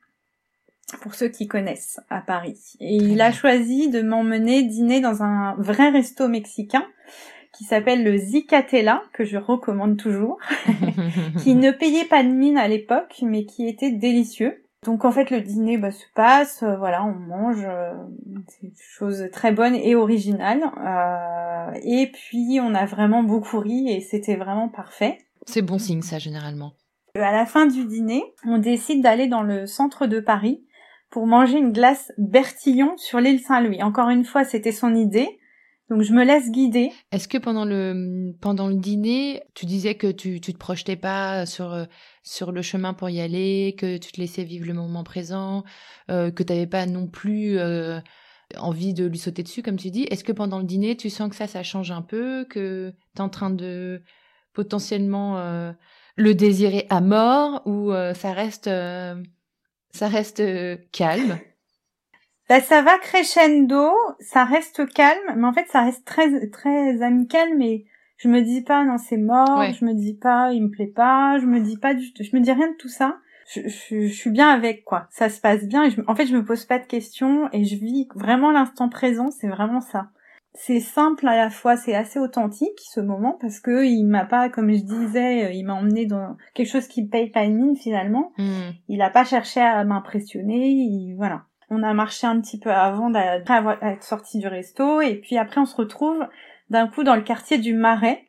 pour 1.01 1.15
ceux 1.15 1.29
qui 1.29 1.47
connaissent 1.47 2.01
à 2.11 2.21
Paris. 2.21 2.75
Et 2.81 2.97
il 2.97 3.21
a 3.21 3.33
choisi 3.33 3.89
de 3.91 4.03
m'emmener 4.03 4.63
dîner 4.63 5.01
dans 5.01 5.23
un 5.23 5.55
vrai 5.59 5.91
resto 5.91 6.29
mexicain 6.29 6.87
qui 7.53 7.65
s'appelle 7.65 8.05
le 8.05 8.17
Zicatela, 8.17 9.03
que 9.13 9.25
je 9.25 9.37
recommande 9.37 9.97
toujours, 9.97 10.39
qui 11.43 11.55
ne 11.55 11.73
payait 11.73 12.05
pas 12.05 12.23
de 12.23 12.29
mine 12.29 12.57
à 12.57 12.69
l'époque, 12.69 13.17
mais 13.23 13.45
qui 13.47 13.67
était 13.67 13.91
délicieux. 13.91 14.63
Donc 14.85 15.05
en 15.05 15.11
fait 15.11 15.31
le 15.31 15.41
dîner 15.41 15.77
bah, 15.77 15.91
se 15.91 16.05
passe, 16.15 16.63
euh, 16.63 16.77
voilà, 16.77 17.05
on 17.05 17.15
mange, 17.15 17.65
euh, 17.65 17.95
c'est 18.47 18.69
une 18.69 18.73
chose 18.77 19.29
très 19.33 19.51
bonne 19.51 19.75
et 19.75 19.97
originale. 19.97 20.63
Euh, 20.63 21.79
et 21.83 22.13
puis 22.13 22.61
on 22.63 22.75
a 22.75 22.87
vraiment 22.87 23.25
beaucoup 23.25 23.59
ri 23.59 23.91
et 23.91 24.01
c'était 24.01 24.37
vraiment 24.37 24.69
parfait. 24.69 25.19
C'est 25.47 25.63
bon 25.63 25.79
signe 25.79 26.03
ça 26.03 26.21
généralement. 26.21 26.75
À 27.17 27.33
la 27.33 27.45
fin 27.45 27.67
du 27.67 27.87
dîner, 27.87 28.23
on 28.47 28.59
décide 28.59 29.03
d'aller 29.03 29.27
dans 29.27 29.43
le 29.43 29.67
centre 29.67 30.07
de 30.07 30.21
Paris 30.21 30.63
pour 31.11 31.27
manger 31.27 31.59
une 31.59 31.73
glace 31.73 32.13
Bertillon 32.19 32.97
sur 32.97 33.21
l'île 33.21 33.41
Saint-Louis. 33.41 33.83
Encore 33.83 34.09
une 34.11 34.25
fois, 34.25 34.45
c'était 34.45 34.73
son 34.73 34.95
idée. 34.95 35.39
Donc 35.91 36.03
je 36.03 36.13
me 36.13 36.23
laisse 36.23 36.51
guider. 36.51 36.91
Est-ce 37.13 37.29
que 37.29 37.39
pendant 37.39 37.65
le 37.65 38.35
pendant 38.43 38.69
le 38.69 38.75
dîner, 38.75 39.43
tu 39.55 39.65
disais 39.65 39.95
que 39.95 40.09
tu 40.09 40.39
tu 40.39 40.53
te 40.53 40.59
projetais 40.59 40.97
pas 40.97 41.47
sur 41.47 41.87
sur 42.23 42.53
le 42.53 42.61
chemin 42.61 42.93
pour 42.93 43.09
y 43.09 43.21
aller, 43.21 43.75
que 43.79 43.97
tu 43.97 44.13
te 44.13 44.21
laissais 44.21 44.45
vivre 44.45 44.67
le 44.67 44.75
moment 44.75 45.03
présent, 45.03 45.65
euh, 46.11 46.31
que 46.31 46.43
tu 46.43 46.53
n'avais 46.53 46.67
pas 46.67 46.85
non 46.85 47.07
plus 47.07 47.59
euh, 47.59 48.01
envie 48.59 48.93
de 48.93 49.07
lui 49.07 49.17
sauter 49.17 49.43
dessus 49.43 49.63
comme 49.63 49.77
tu 49.77 49.91
dis? 49.91 50.03
Est-ce 50.11 50.25
que 50.25 50.33
pendant 50.33 50.59
le 50.59 50.65
dîner, 50.65 50.95
tu 50.95 51.09
sens 51.09 51.31
que 51.31 51.37
ça 51.37 51.47
ça 51.47 51.63
change 51.63 51.91
un 51.91 52.03
peu, 52.03 52.45
que 52.45 52.93
tu 53.15 53.19
es 53.19 53.23
en 53.23 53.31
train 53.31 53.51
de 53.51 54.03
potentiellement 54.53 55.39
euh, 55.39 55.73
le 56.17 56.35
désirer 56.35 56.87
à 56.91 57.01
mort 57.01 57.63
ou 57.65 57.93
euh, 57.93 58.13
ça 58.13 58.33
reste 58.33 58.69
ça 59.91 60.09
reste 60.09 60.41
euh, 60.41 60.77
calme. 60.93 61.39
Bah, 62.49 62.61
ça 62.61 62.83
va 62.83 62.99
crescendo, 62.99 63.91
ça 64.21 64.45
reste 64.45 64.87
calme, 64.93 65.35
mais 65.37 65.47
en 65.47 65.53
fait 65.53 65.67
ça 65.69 65.85
reste 65.85 66.05
très 66.07 66.49
très 66.49 67.03
amical, 67.03 67.49
mais 67.59 67.85
je 68.17 68.29
me 68.29 68.41
dis 68.41 68.63
pas 68.63 68.85
non 68.85 68.97
c'est 68.97 69.19
mort, 69.19 69.63
je 69.73 69.85
me 69.85 69.93
dis 69.93 70.15
pas 70.15 70.53
il 70.53 70.65
me 70.65 70.71
plaît 70.71 70.87
pas, 70.95 71.39
je 71.39 71.47
me 71.47 71.61
dis 71.61 71.77
pas 71.77 71.95
du 71.95 72.07
je 72.19 72.37
me 72.37 72.41
dis 72.41 72.53
rien 72.53 72.71
de 72.71 72.77
tout 72.77 72.89
ça. 72.89 73.19
Je, 73.51 73.63
je, 73.67 74.09
suis 74.09 74.29
bien 74.29 74.51
avec 74.51 74.85
quoi, 74.85 75.07
ça 75.11 75.31
se 75.31 75.41
passe 75.41 75.65
bien 75.65 75.85
et 75.85 75.95
en 76.07 76.15
fait 76.15 76.27
je 76.27 76.37
me 76.37 76.45
pose 76.45 76.67
pas 76.67 76.79
de 76.79 76.85
questions 76.85 77.49
et 77.55 77.65
je 77.65 77.77
vis 77.77 78.07
vraiment 78.15 78.51
l'instant 78.51 78.91
présent, 78.91 79.31
c'est 79.31 79.49
vraiment 79.49 79.81
ça 79.81 80.11
c'est 80.61 80.81
simple 80.81 81.29
à 81.29 81.37
la 81.37 81.51
fois, 81.51 81.77
c'est 81.77 81.95
assez 81.95 82.19
authentique 82.19 82.81
ce 82.81 83.01
moment 83.01 83.39
parce 83.41 83.61
que 83.61 83.85
il 83.85 84.05
m'a 84.05 84.25
pas, 84.25 84.49
comme 84.49 84.73
je 84.73 84.83
disais, 84.83 85.45
euh, 85.45 85.53
il 85.53 85.65
m'a 85.65 85.75
emmené 85.75 86.05
dans 86.05 86.37
quelque 86.53 86.69
chose 86.69 86.89
qui 86.89 87.07
paye 87.07 87.31
pas 87.31 87.45
une 87.45 87.55
mine 87.55 87.77
finalement. 87.77 88.33
Hmm. 88.39 88.73
Il 88.89 89.01
a 89.01 89.09
pas 89.09 89.25
cherché 89.25 89.61
à 89.61 89.85
m'impressionner, 89.85 91.15
voilà. 91.17 91.45
On 91.71 91.83
a 91.85 91.95
marché 91.95 92.27
un 92.27 92.41
petit 92.41 92.59
peu 92.59 92.73
avant 92.73 93.11
d'être 93.11 94.03
sorti 94.03 94.39
du 94.39 94.49
resto 94.49 95.01
et 95.01 95.15
puis 95.17 95.39
après 95.39 95.61
on 95.61 95.67
se 95.67 95.77
retrouve 95.77 96.27
d'un 96.71 96.89
coup 96.89 97.05
dans 97.05 97.15
le 97.15 97.23
quartier 97.23 97.59
du 97.59 97.75
Marais 97.75 98.25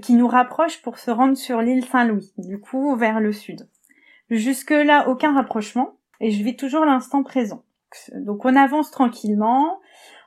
qui 0.00 0.14
nous 0.14 0.28
rapproche 0.28 0.80
pour 0.82 0.98
se 0.98 1.10
rendre 1.10 1.36
sur 1.36 1.60
l'île 1.60 1.84
Saint-Louis, 1.84 2.32
du 2.38 2.60
coup 2.60 2.94
vers 2.94 3.20
le 3.20 3.32
sud. 3.32 3.68
Jusque 4.30 4.70
là 4.70 5.08
aucun 5.08 5.34
rapprochement 5.34 5.96
et 6.20 6.30
je 6.30 6.44
vis 6.44 6.56
toujours 6.56 6.84
l'instant 6.84 7.24
présent. 7.24 7.64
Donc 8.14 8.44
on 8.44 8.54
avance 8.54 8.90
tranquillement, 8.90 9.80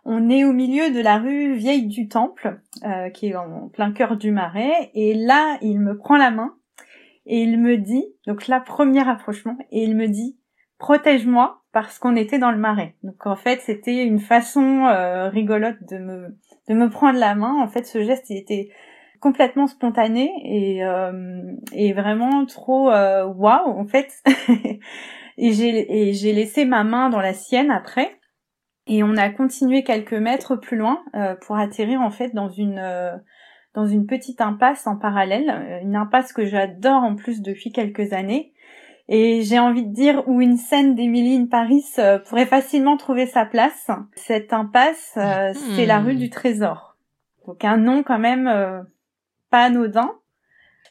on 0.10 0.30
est 0.30 0.46
au 0.46 0.54
milieu 0.54 0.90
de 0.90 1.02
la 1.02 1.18
rue 1.18 1.54
Vieille 1.56 1.88
du 1.88 2.08
Temple, 2.08 2.62
euh, 2.86 3.10
qui 3.10 3.28
est 3.28 3.36
en 3.36 3.68
plein 3.68 3.92
cœur 3.92 4.16
du 4.16 4.32
Marais, 4.32 4.90
et 4.94 5.14
là, 5.14 5.58
il 5.62 5.82
me 5.82 5.98
prend 5.98 6.16
la 6.16 6.32
main 6.32 6.56
et 7.26 7.42
il 7.42 7.60
me 7.60 7.76
dit, 7.76 8.06
donc 8.26 8.48
là, 8.48 8.62
premier 8.62 9.06
approchement, 9.08 9.58
et 9.70 9.84
il 9.84 9.98
me 9.98 10.08
dit, 10.08 10.40
protège-moi 10.78 11.62
parce 11.74 12.00
qu'on 12.00 12.16
était 12.16 12.40
dans 12.40 12.52
le 12.52 12.58
Marais. 12.58 12.96
Donc 13.04 13.28
en 13.28 13.36
fait, 13.36 13.60
c'était 13.60 14.06
une 14.06 14.20
façon 14.20 14.86
euh, 14.86 15.28
rigolote 15.28 15.84
de 15.90 15.98
me 15.98 16.38
de 16.70 16.74
me 16.74 16.90
prendre 16.90 17.20
la 17.20 17.36
main. 17.36 17.62
En 17.62 17.68
fait, 17.68 17.86
ce 17.86 18.02
geste, 18.02 18.30
il 18.30 18.38
était 18.38 18.70
complètement 19.20 19.68
spontané 19.68 20.32
et, 20.46 20.86
euh, 20.86 21.52
et 21.74 21.92
vraiment 21.92 22.46
trop 22.46 22.90
waouh 22.90 23.34
wow, 23.36 23.78
en 23.78 23.86
fait. 23.86 24.10
et 25.38 25.52
j'ai 25.52 26.10
et 26.10 26.14
j'ai 26.14 26.32
laissé 26.32 26.64
ma 26.64 26.86
main 26.86 27.10
dans 27.10 27.22
la 27.22 27.34
sienne 27.34 27.72
après. 27.72 28.18
Et 28.88 29.04
on 29.04 29.18
a 29.18 29.30
continué 29.30 29.84
quelques 29.84 30.14
mètres 30.14 30.56
plus 30.56 30.78
loin 30.78 31.04
pour 31.42 31.58
atterrir 31.58 32.02
en 32.02 32.10
fait 32.10 32.34
dans 32.34 32.50
une 32.50 32.82
dans 33.74 33.86
une 33.86 34.08
petite 34.08 34.42
impasse 34.42 34.88
en 34.88 34.96
parallèle, 34.96 35.82
une 35.84 35.96
impasse 35.96 36.34
que 36.34 36.46
j'adore 36.46 37.04
en 37.04 37.16
plus 37.16 37.42
depuis 37.42 37.72
quelques 37.72 38.14
années 38.14 38.54
et 39.10 39.42
j'ai 39.44 39.60
envie 39.60 39.86
de 39.86 39.94
dire 39.94 40.28
où 40.28 40.42
une 40.42 40.58
scène 40.58 40.96
d'Emily 40.96 41.38
in 41.38 41.46
Paris 41.46 41.86
euh, 41.98 42.20
pourrait 42.20 42.46
facilement 42.46 42.98
trouver 42.98 43.26
sa 43.26 43.46
place. 43.46 43.90
Cette 44.16 44.52
impasse, 44.52 45.14
euh, 45.18 45.54
c'est 45.76 45.86
la 45.86 46.00
rue 46.00 46.16
hmm. 46.16 46.20
du 46.20 46.30
Trésor. 46.30 46.98
Donc 47.46 47.64
un 47.64 47.78
nom 47.78 48.04
quand 48.04 48.20
même 48.20 48.48
euh, 48.48 48.82
pas 49.50 49.64
anodin. 49.64 50.12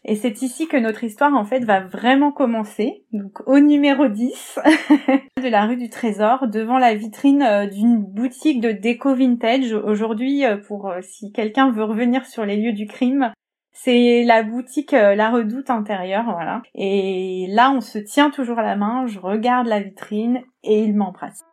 Et 0.05 0.17
c'est 0.17 0.43
ici 0.43 0.69
que 0.69 0.77
notre 0.77 1.05
histoire 1.05 1.35
en 1.35 1.45
fait 1.45 1.65
va 1.65 1.81
vraiment 1.81 2.33
commencer. 2.33 3.05
Donc 3.13 3.41
au 3.47 3.59
numéro 3.59 4.09
10 4.09 4.59
de 5.43 5.49
la 5.49 5.67
rue 5.67 5.77
du 5.77 5.89
Trésor, 5.89 6.49
devant 6.49 6.79
la 6.79 6.95
vitrine 6.95 7.69
d'une 7.73 7.99
boutique 7.99 8.61
de 8.61 8.73
déco 8.73 9.15
vintage. 9.15 9.73
Aujourd'hui, 9.73 10.45
pour 10.67 10.93
si 11.03 11.33
quelqu'un 11.33 11.71
veut 11.71 11.85
revenir 11.85 12.27
sur 12.27 12.45
les 12.45 12.57
lieux 12.57 12.73
du 12.73 12.87
crime, 12.87 13.33
c'est 13.79 14.25
la 14.25 14.43
boutique 14.43 14.95
euh, 14.95 15.15
La 15.15 15.31
Redoute 15.31 15.69
intérieure, 15.69 16.25
voilà. 16.25 16.63
Et 16.75 17.47
là, 17.51 17.71
on 17.71 17.83
se 17.83 17.99
tient 17.99 18.31
toujours 18.31 18.57
la 18.57 18.75
main, 18.75 19.07
je 19.07 19.19
regarde 19.19 19.67
la 19.67 19.81
vitrine 19.81 20.41
et 20.65 20.83
il 20.83 20.97
m'embrasse. 20.97 21.45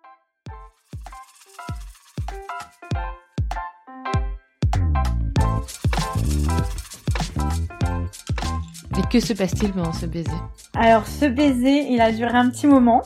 Et 8.98 9.02
que 9.10 9.20
se 9.20 9.34
passe-t-il 9.34 9.72
pendant 9.74 9.94
ce 9.94 10.06
baiser 10.06 10.30
Alors, 10.76 11.08
ce 11.08 11.26
baiser, 11.26 11.88
il 11.90 12.00
a 12.02 12.12
duré 12.12 12.38
un 12.38 12.50
petit 12.50 12.68
moment. 12.68 13.02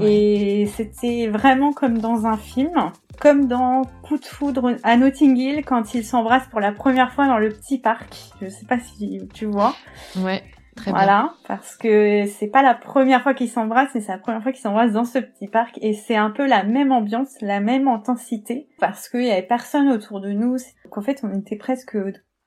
Et 0.00 0.68
c'était 0.76 1.26
vraiment 1.26 1.72
comme 1.72 1.98
dans 1.98 2.26
un 2.26 2.36
film 2.36 2.90
comme 3.20 3.48
dans 3.48 3.82
Coup 4.02 4.18
de 4.18 4.24
foudre 4.24 4.76
à 4.82 4.96
Notting 4.96 5.36
Hill 5.36 5.64
quand 5.64 5.94
ils 5.94 6.04
s'embrassent 6.04 6.48
pour 6.48 6.60
la 6.60 6.72
première 6.72 7.12
fois 7.12 7.26
dans 7.26 7.38
le 7.38 7.48
petit 7.48 7.78
parc. 7.78 8.14
Je 8.40 8.48
sais 8.48 8.66
pas 8.66 8.78
si 8.78 9.26
tu 9.34 9.46
vois. 9.46 9.74
Ouais. 10.18 10.42
Très 10.76 10.90
voilà, 10.90 11.32
parce 11.48 11.74
que 11.74 12.26
c'est 12.26 12.48
pas 12.48 12.62
la 12.62 12.74
première 12.74 13.22
fois 13.22 13.32
qu'ils 13.32 13.48
s'embrassent, 13.48 13.88
mais 13.94 14.02
c'est 14.02 14.12
la 14.12 14.18
première 14.18 14.42
fois 14.42 14.52
qu'ils 14.52 14.60
s'embrassent 14.60 14.92
dans 14.92 15.06
ce 15.06 15.18
petit 15.18 15.48
parc 15.48 15.78
et 15.80 15.94
c'est 15.94 16.16
un 16.16 16.30
peu 16.30 16.46
la 16.46 16.64
même 16.64 16.92
ambiance, 16.92 17.30
la 17.40 17.60
même 17.60 17.88
intensité 17.88 18.68
parce 18.78 19.08
qu'il 19.08 19.24
y 19.24 19.30
avait 19.30 19.46
personne 19.46 19.88
autour 19.88 20.20
de 20.20 20.32
nous. 20.32 20.58
Donc 20.84 20.98
en 20.98 21.00
fait, 21.00 21.22
on 21.24 21.32
était 21.32 21.56
presque 21.56 21.96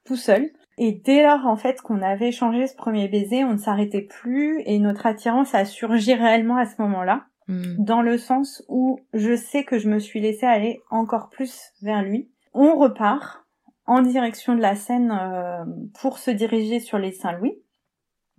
tout 0.06 0.16
seul. 0.16 0.52
Et 0.82 0.94
dès 0.94 1.24
lors, 1.24 1.46
en 1.46 1.58
fait, 1.58 1.82
qu'on 1.82 2.02
avait 2.02 2.30
échangé 2.30 2.66
ce 2.66 2.76
premier 2.76 3.10
baiser, 3.10 3.44
on 3.44 3.54
ne 3.54 3.58
s'arrêtait 3.58 4.02
plus 4.02 4.62
et 4.66 4.80
notre 4.80 5.06
attirance 5.06 5.54
a 5.54 5.66
surgi 5.66 6.14
réellement 6.14 6.56
à 6.58 6.66
ce 6.66 6.82
moment-là. 6.82 7.26
Hmm. 7.50 7.78
dans 7.80 8.04
le 8.04 8.20
sens 8.20 8.64
où 8.70 9.00
je 9.12 9.36
sais 9.36 9.64
que 9.64 9.80
je 9.80 9.90
me 9.90 9.98
suis 9.98 10.22
laissée 10.22 10.46
aller 10.46 10.84
encore 10.92 11.30
plus 11.32 11.72
vers 11.82 12.04
lui. 12.04 12.30
On 12.54 12.78
repart 12.78 13.44
en 13.88 14.04
direction 14.04 14.54
de 14.54 14.62
la 14.62 14.76
Seine 14.76 15.12
euh, 15.12 15.66
pour 16.00 16.20
se 16.20 16.30
diriger 16.30 16.80
sur 16.80 17.00
les 17.00 17.12
Saint-Louis 17.12 17.56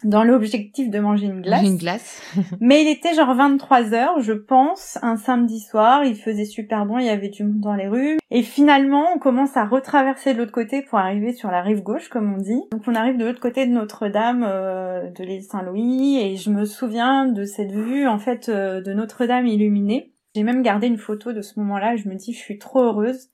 dans 0.05 0.25
l'objectif 0.25 0.91
de 0.91 0.99
manger 0.99 1.27
une 1.27 1.43
glace. 1.43 1.65
Une 1.65 1.77
glace. 1.77 2.23
Mais 2.61 2.83
il 2.83 2.89
était 2.89 3.15
genre 3.15 3.35
23 3.35 3.95
heures, 3.95 4.21
je 4.21 4.33
pense, 4.33 4.99
un 5.03 5.17
samedi 5.17 5.61
soir. 5.61 6.05
Il 6.05 6.17
faisait 6.17 6.45
super 6.45 6.87
bon, 6.87 6.99
il 6.99 7.07
y 7.07 7.11
avait 7.11 7.29
du 7.29 7.45
monde 7.45 7.61
dans 7.61 7.75
les 7.75 7.89
rues. 7.89 8.19
Et 8.31 8.43
finalement, 8.43 9.07
on 9.15 9.19
commence 9.19 9.57
à 9.57 9.65
retraverser 9.65 10.35
de 10.35 10.39
l'autre 10.39 10.53
côté 10.53 10.83
pour 10.83 10.99
arriver 10.99 11.33
sur 11.33 11.51
la 11.51 11.63
rive 11.63 11.83
gauche, 11.83 12.09
comme 12.09 12.33
on 12.33 12.39
dit. 12.39 12.63
Donc 12.73 12.83
on 12.87 12.95
arrive 12.95 13.17
de 13.17 13.25
l'autre 13.25 13.41
côté 13.41 13.67
de 13.67 13.73
Notre-Dame, 13.73 14.45
euh, 14.47 15.11
de 15.11 15.25
l'île 15.25 15.43
Saint-Louis, 15.43 16.19
et 16.19 16.37
je 16.37 16.51
me 16.51 16.65
souviens 16.65 17.27
de 17.27 17.45
cette 17.45 17.73
vue, 17.73 18.07
en 18.07 18.19
fait, 18.19 18.49
euh, 18.49 18.81
de 18.81 18.93
Notre-Dame 18.93 19.47
illuminée. 19.47 20.15
J'ai 20.35 20.45
même 20.45 20.63
gardé 20.63 20.87
une 20.87 20.99
photo 20.99 21.33
de 21.33 21.43
ce 21.43 21.59
moment-là. 21.61 21.97
Je 21.97 22.09
me 22.09 22.15
dis, 22.15 22.33
je 22.33 22.39
suis 22.39 22.59
trop 22.59 22.81
heureuse, 22.81 23.29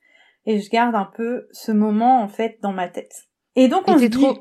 et 0.46 0.61
je 0.61 0.70
garde 0.70 0.94
un 0.94 1.09
peu 1.14 1.46
ce 1.52 1.72
moment, 1.72 2.22
en 2.22 2.29
fait, 2.29 2.59
dans 2.62 2.72
ma 2.72 2.88
tête. 2.88 3.26
Et 3.57 3.68
donc 3.68 3.88
on 3.88 3.98
se 3.98 4.05
dit... 4.05 4.11
trop 4.11 4.38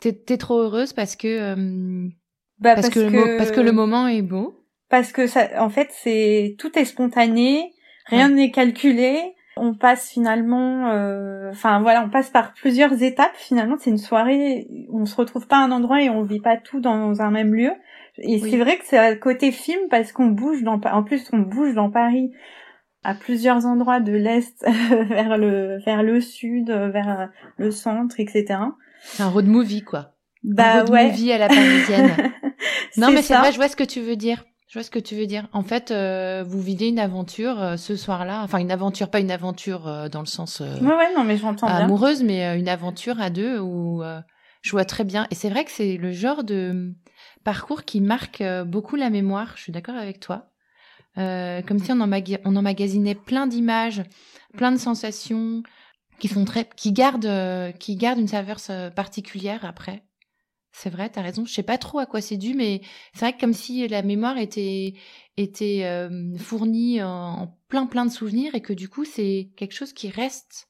T'es 0.00 0.36
trop 0.36 0.60
heureuse 0.60 0.92
parce 0.92 1.16
que 1.16 1.28
euh, 1.28 2.08
bah, 2.60 2.74
parce, 2.74 2.88
que, 2.88 3.36
parce 3.36 3.50
que 3.50 3.60
le 3.60 3.72
moment 3.72 4.06
est 4.06 4.22
beau. 4.22 4.54
Parce 4.88 5.12
que 5.12 5.26
ça, 5.26 5.48
en 5.58 5.68
fait, 5.68 5.88
c'est 5.90 6.56
tout 6.58 6.78
est 6.78 6.84
spontané, 6.84 7.72
rien 8.06 8.28
n'est 8.28 8.50
calculé. 8.50 9.34
On 9.56 9.74
passe 9.74 10.10
finalement, 10.10 10.88
euh, 10.90 11.50
enfin 11.50 11.80
voilà, 11.80 12.04
on 12.04 12.10
passe 12.10 12.30
par 12.30 12.54
plusieurs 12.54 13.02
étapes. 13.02 13.34
Finalement, 13.34 13.76
c'est 13.78 13.90
une 13.90 13.98
soirée, 13.98 14.68
on 14.92 15.04
se 15.04 15.16
retrouve 15.16 15.48
pas 15.48 15.56
à 15.56 15.64
un 15.64 15.72
endroit 15.72 16.00
et 16.00 16.10
on 16.10 16.22
vit 16.22 16.40
pas 16.40 16.56
tout 16.56 16.80
dans 16.80 17.20
un 17.20 17.30
même 17.30 17.54
lieu. 17.54 17.72
Et 18.18 18.38
c'est 18.38 18.56
vrai 18.56 18.78
que 18.78 18.84
c'est 18.84 18.98
à 18.98 19.14
côté 19.16 19.52
film 19.52 19.80
parce 19.90 20.12
qu'on 20.12 20.26
bouge 20.26 20.62
dans, 20.62 20.80
en 20.80 21.02
plus 21.02 21.28
on 21.32 21.38
bouge 21.38 21.74
dans 21.74 21.90
Paris 21.90 22.32
à 23.04 23.14
plusieurs 23.14 23.66
endroits 23.66 24.00
de 24.00 24.12
l'est 24.12 24.64
vers 25.08 25.38
le 25.38 25.78
vers 25.84 26.02
le 26.02 26.20
sud, 26.20 26.70
vers 26.70 27.30
le 27.56 27.70
centre, 27.70 28.18
etc. 28.18 28.58
C'est 29.02 29.22
un 29.22 29.28
road 29.28 29.46
movie, 29.46 29.82
quoi. 29.82 30.14
Bah 30.44 30.80
un 30.80 30.84
road 30.84 30.90
movie 30.90 31.32
à 31.32 31.38
la 31.38 31.48
parisienne. 31.48 32.32
non, 32.96 33.10
mais 33.10 33.22
c'est 33.22 33.36
vrai, 33.36 33.52
je 33.52 33.56
vois 33.56 33.68
ce 33.68 33.76
que 33.76 33.84
tu 33.84 34.00
veux 34.00 34.16
dire. 34.16 34.44
Je 34.68 34.74
vois 34.74 34.82
ce 34.82 34.90
que 34.90 34.98
tu 34.98 35.14
veux 35.14 35.26
dire. 35.26 35.48
En 35.52 35.62
fait, 35.62 35.90
euh, 35.90 36.44
vous 36.46 36.60
vivez 36.60 36.88
une 36.88 36.98
aventure 36.98 37.60
euh, 37.60 37.76
ce 37.78 37.96
soir-là. 37.96 38.42
Enfin, 38.42 38.58
une 38.58 38.70
aventure, 38.70 39.10
pas 39.10 39.18
une 39.18 39.30
aventure 39.30 39.88
euh, 39.88 40.10
dans 40.10 40.20
le 40.20 40.26
sens 40.26 40.60
ouais, 40.60 40.66
ouais, 40.82 41.14
non, 41.16 41.24
mais 41.24 41.38
j'entends 41.38 41.66
amoureuse, 41.66 42.22
mais 42.22 42.58
une 42.58 42.68
aventure 42.68 43.18
à 43.18 43.30
deux 43.30 43.58
où 43.58 44.02
je 44.60 44.70
vois 44.70 44.84
très 44.84 45.04
bien. 45.04 45.26
Et 45.30 45.34
c'est 45.34 45.48
vrai 45.48 45.64
que 45.64 45.70
c'est 45.70 45.96
le 45.96 46.12
genre 46.12 46.44
de 46.44 46.92
parcours 47.44 47.84
qui 47.84 48.02
marque 48.02 48.42
beaucoup 48.66 48.96
la 48.96 49.08
mémoire. 49.08 49.52
Je 49.56 49.62
suis 49.62 49.72
d'accord 49.72 49.96
avec 49.96 50.20
toi. 50.20 50.50
comme 51.16 51.78
si 51.78 51.90
on, 51.90 52.00
on 52.00 52.56
emmagasinait 52.56 53.14
plein 53.14 53.46
d'images, 53.46 54.02
plein 54.54 54.70
de 54.70 54.76
sensations, 54.76 55.62
qui 56.18 56.28
sont 56.28 56.44
très, 56.44 56.68
qui 56.76 56.92
gardent, 56.92 57.26
euh, 57.26 57.72
qui 57.72 57.96
gardent 57.96 58.18
une 58.18 58.28
saveur 58.28 58.58
euh, 58.70 58.90
particulière 58.90 59.64
après. 59.64 60.02
C'est 60.72 60.90
vrai, 60.90 61.08
t'as 61.08 61.22
raison. 61.22 61.44
Je 61.44 61.52
sais 61.52 61.62
pas 61.62 61.78
trop 61.78 61.98
à 61.98 62.06
quoi 62.06 62.20
c'est 62.20 62.36
dû, 62.36 62.54
mais 62.54 62.82
c'est 63.12 63.20
vrai 63.20 63.32
que 63.32 63.40
comme 63.40 63.54
si 63.54 63.86
la 63.88 64.02
mémoire 64.02 64.38
était 64.38 64.94
était 65.36 65.82
euh, 65.84 66.36
fournie 66.36 67.02
en, 67.02 67.56
plein 67.68 67.86
plein 67.86 68.04
de 68.04 68.10
souvenirs 68.10 68.54
et 68.54 68.60
que 68.60 68.72
du 68.72 68.88
coup 68.88 69.04
c'est 69.04 69.50
quelque 69.56 69.74
chose 69.74 69.92
qui 69.92 70.08
reste 70.08 70.68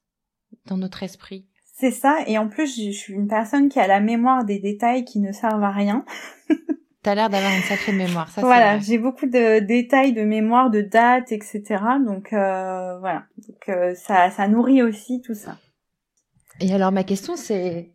dans 0.67 0.77
notre 0.77 1.03
esprit. 1.03 1.47
C'est 1.75 1.91
ça, 1.91 2.25
et 2.27 2.39
en 2.39 2.49
plus 2.49 2.77
je 2.77 2.91
suis 2.91 3.13
une 3.13 3.29
personne 3.29 3.69
qui 3.69 3.79
a 3.79 3.87
la 3.87 4.01
mémoire 4.01 4.45
des 4.45 4.59
détails 4.59 5.05
qui 5.05 5.21
ne 5.21 5.33
servent 5.33 5.63
à 5.63 5.71
rien. 5.71 6.05
T'as 7.09 7.15
l'air 7.15 7.31
d'avoir 7.31 7.55
une 7.55 7.63
sacrée 7.63 7.93
mémoire, 7.93 8.29
ça. 8.29 8.43
Voilà, 8.43 8.79
j'ai 8.81 8.99
beaucoup 8.99 9.25
de 9.25 9.61
détails 9.61 10.13
de 10.13 10.25
mémoire, 10.25 10.69
de 10.69 10.83
dates, 10.83 11.33
etc. 11.33 11.63
Donc 12.05 12.35
euh, 12.35 12.99
voilà, 12.99 13.23
donc 13.49 13.67
euh, 13.71 13.95
ça, 13.95 14.29
ça 14.29 14.47
nourrit 14.47 14.83
aussi 14.83 15.23
tout 15.23 15.33
ça. 15.33 15.57
Et 16.61 16.71
alors 16.71 16.93
ma 16.93 17.05
question 17.05 17.35
c'est 17.35 17.93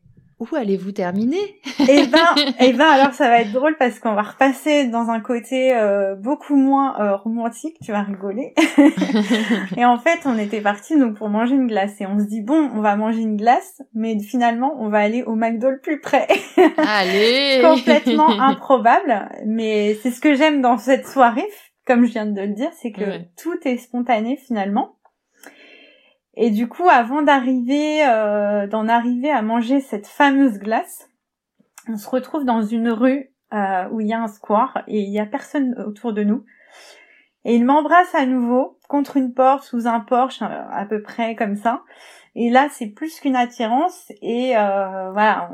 où 0.51 0.55
allez-vous 0.55 0.91
terminer? 0.91 1.59
Eh 1.79 2.07
ben, 2.07 2.53
eh 2.59 2.73
ben, 2.73 2.85
alors 2.85 3.13
ça 3.13 3.27
va 3.27 3.41
être 3.41 3.51
drôle 3.51 3.75
parce 3.77 3.99
qu'on 3.99 4.13
va 4.13 4.21
repasser 4.21 4.87
dans 4.87 5.09
un 5.09 5.19
côté 5.19 5.75
euh, 5.75 6.15
beaucoup 6.15 6.55
moins 6.55 6.99
euh, 6.99 7.15
romantique. 7.15 7.75
Tu 7.83 7.91
vas 7.91 8.01
rigoler. 8.01 8.53
et 9.77 9.85
en 9.85 9.97
fait, 9.97 10.19
on 10.25 10.37
était 10.37 10.61
parti 10.61 10.97
donc 10.97 11.15
pour 11.15 11.29
manger 11.29 11.55
une 11.55 11.67
glace 11.67 11.99
et 12.01 12.05
on 12.05 12.19
se 12.19 12.25
dit 12.25 12.41
bon, 12.41 12.69
on 12.73 12.81
va 12.81 12.95
manger 12.95 13.21
une 13.21 13.37
glace, 13.37 13.81
mais 13.93 14.17
finalement, 14.19 14.75
on 14.79 14.89
va 14.89 14.99
aller 14.99 15.23
au 15.23 15.35
McDo 15.35 15.69
le 15.69 15.79
plus 15.79 15.99
près. 15.99 16.27
Allez 16.77 17.61
Complètement 17.63 18.29
improbable, 18.39 19.29
mais 19.45 19.97
c'est 20.01 20.11
ce 20.11 20.21
que 20.21 20.35
j'aime 20.35 20.61
dans 20.61 20.77
cette 20.77 21.07
soirée, 21.07 21.47
comme 21.85 22.05
je 22.05 22.11
viens 22.11 22.25
de 22.25 22.41
le 22.41 22.53
dire, 22.53 22.69
c'est 22.81 22.91
que 22.91 23.19
tout 23.41 23.57
est 23.65 23.77
spontané 23.77 24.37
finalement. 24.37 24.95
Et 26.35 26.49
du 26.49 26.67
coup, 26.67 26.89
avant 26.89 27.21
euh, 27.27 28.67
d'en 28.67 28.87
arriver 28.87 29.29
à 29.29 29.41
manger 29.41 29.79
cette 29.79 30.07
fameuse 30.07 30.57
glace, 30.57 31.09
on 31.87 31.97
se 31.97 32.09
retrouve 32.09 32.43
dans 32.43 32.63
une 32.63 32.89
rue 32.89 33.31
euh, 33.53 33.87
où 33.91 34.01
il 34.01 34.07
y 34.07 34.13
a 34.13 34.21
un 34.21 34.27
square 34.27 34.83
et 34.87 34.99
il 34.99 35.11
y 35.11 35.19
a 35.19 35.25
personne 35.25 35.75
autour 35.85 36.13
de 36.13 36.23
nous. 36.23 36.43
Et 37.45 37.55
il 37.55 37.65
m'embrasse 37.65 38.15
à 38.15 38.25
nouveau 38.25 38.79
contre 38.87 39.17
une 39.17 39.33
porte, 39.33 39.63
sous 39.63 39.85
un 39.85 39.99
porche, 39.99 40.41
euh, 40.41 40.63
à 40.71 40.85
peu 40.85 41.01
près 41.01 41.35
comme 41.35 41.55
ça. 41.55 41.83
Et 42.35 42.49
là, 42.49 42.67
c'est 42.71 42.87
plus 42.87 43.19
qu'une 43.19 43.35
attirance. 43.35 44.11
Et 44.23 44.53
voilà, 44.53 45.51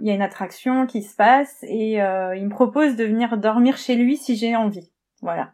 il 0.00 0.06
y 0.06 0.10
a 0.10 0.14
une 0.14 0.22
attraction 0.22 0.86
qui 0.86 1.02
se 1.02 1.16
passe 1.16 1.64
et 1.64 1.94
il 1.94 2.44
me 2.44 2.48
propose 2.48 2.94
de 2.94 3.02
venir 3.02 3.38
dormir 3.38 3.76
chez 3.76 3.96
lui 3.96 4.16
si 4.16 4.36
j'ai 4.36 4.54
envie. 4.54 4.92
Voilà. 5.20 5.52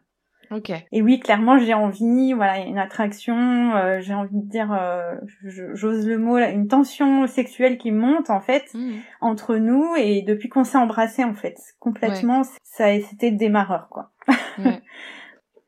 Et 0.91 1.01
oui, 1.01 1.19
clairement, 1.19 1.59
j'ai 1.59 1.73
envie, 1.73 2.33
voilà, 2.33 2.57
il 2.57 2.63
y 2.63 2.65
a 2.65 2.69
une 2.69 2.79
attraction, 2.79 3.75
euh, 3.75 3.99
j'ai 4.01 4.13
envie 4.13 4.37
de 4.37 4.49
dire, 4.49 4.71
euh, 4.71 5.15
j'ose 5.43 6.07
le 6.07 6.17
mot, 6.17 6.37
une 6.37 6.67
tension 6.67 7.27
sexuelle 7.27 7.77
qui 7.77 7.91
monte 7.91 8.29
en 8.29 8.41
fait 8.41 8.65
mmh. 8.73 8.91
entre 9.21 9.55
nous 9.57 9.95
et 9.97 10.21
depuis 10.21 10.49
qu'on 10.49 10.63
s'est 10.63 10.77
embrassé 10.77 11.23
en 11.23 11.33
fait, 11.33 11.57
complètement, 11.79 12.43
ça 12.63 12.99
c'était 13.01 13.31
démarreur 13.31 13.89
quoi. 13.89 14.11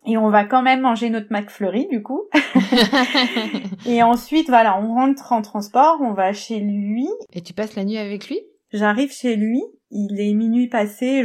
Et 0.05 0.17
on 0.17 0.29
va 0.29 0.45
quand 0.45 0.63
même 0.63 0.81
manger 0.81 1.11
notre 1.11 1.31
McFlurry 1.31 1.87
du 1.87 2.01
coup. 2.01 2.23
et 3.85 4.01
ensuite, 4.01 4.47
voilà, 4.47 4.81
on 4.81 4.95
rentre 4.95 5.31
en 5.31 5.43
transport, 5.43 5.99
on 6.01 6.13
va 6.13 6.33
chez 6.33 6.59
lui. 6.59 7.07
Et 7.33 7.41
tu 7.41 7.53
passes 7.53 7.75
la 7.75 7.85
nuit 7.85 7.99
avec 7.99 8.27
lui? 8.27 8.39
J'arrive 8.73 9.11
chez 9.11 9.35
lui, 9.35 9.61
il 9.91 10.19
est 10.19 10.33
minuit 10.33 10.69
passé 10.69 11.23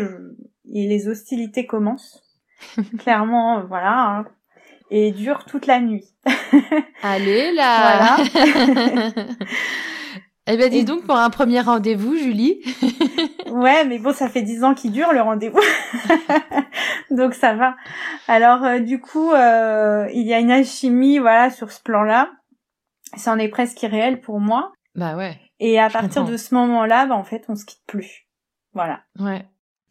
et 0.74 0.86
les 0.86 1.08
hostilités 1.08 1.64
commencent. 1.64 2.22
Clairement, 2.98 3.64
voilà. 3.64 3.92
Hein. 3.92 4.24
Et 4.90 5.10
durent 5.10 5.44
toute 5.44 5.66
la 5.66 5.80
nuit. 5.80 6.04
Allez 7.02 7.52
là 7.52 8.16
Voilà. 8.16 9.24
Eh 10.48 10.56
ben 10.56 10.70
dis 10.70 10.84
donc 10.84 11.04
pour 11.04 11.16
un 11.16 11.28
premier 11.28 11.60
rendez-vous, 11.60 12.16
Julie. 12.16 12.62
ouais, 13.50 13.84
mais 13.84 13.98
bon, 13.98 14.12
ça 14.12 14.28
fait 14.28 14.42
dix 14.42 14.62
ans 14.62 14.74
qu'il 14.74 14.92
dure 14.92 15.12
le 15.12 15.20
rendez-vous, 15.20 15.58
donc 17.10 17.34
ça 17.34 17.54
va. 17.54 17.74
Alors 18.28 18.62
euh, 18.62 18.78
du 18.78 19.00
coup, 19.00 19.32
euh, 19.32 20.06
il 20.14 20.24
y 20.24 20.32
a 20.32 20.38
une 20.38 20.52
alchimie, 20.52 21.18
voilà, 21.18 21.50
sur 21.50 21.72
ce 21.72 21.82
plan-là. 21.82 22.30
Ça 23.16 23.32
en 23.32 23.40
est 23.40 23.48
presque 23.48 23.82
irréel 23.82 24.20
pour 24.20 24.38
moi. 24.38 24.72
Bah 24.94 25.16
ouais. 25.16 25.36
Et 25.58 25.80
à 25.80 25.90
partir 25.90 26.24
de 26.24 26.36
ce 26.36 26.54
moment-là, 26.54 27.06
bah 27.06 27.16
en 27.16 27.24
fait, 27.24 27.44
on 27.48 27.56
se 27.56 27.64
quitte 27.64 27.84
plus. 27.88 28.28
Voilà. 28.72 29.00
Ouais. 29.18 29.44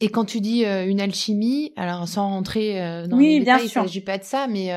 Et 0.05 0.09
quand 0.09 0.25
tu 0.25 0.39
dis 0.41 0.65
euh, 0.65 0.85
une 0.85 1.01
alchimie, 1.01 1.73
alors 1.75 2.07
sans 2.07 2.29
rentrer 2.29 3.07
dans 3.07 3.17
les 3.17 3.39
détails, 3.39 3.65
il 3.65 3.69
s'agit 3.69 4.01
pas 4.01 4.17
de 4.17 4.23
ça, 4.23 4.47
mais 4.47 4.71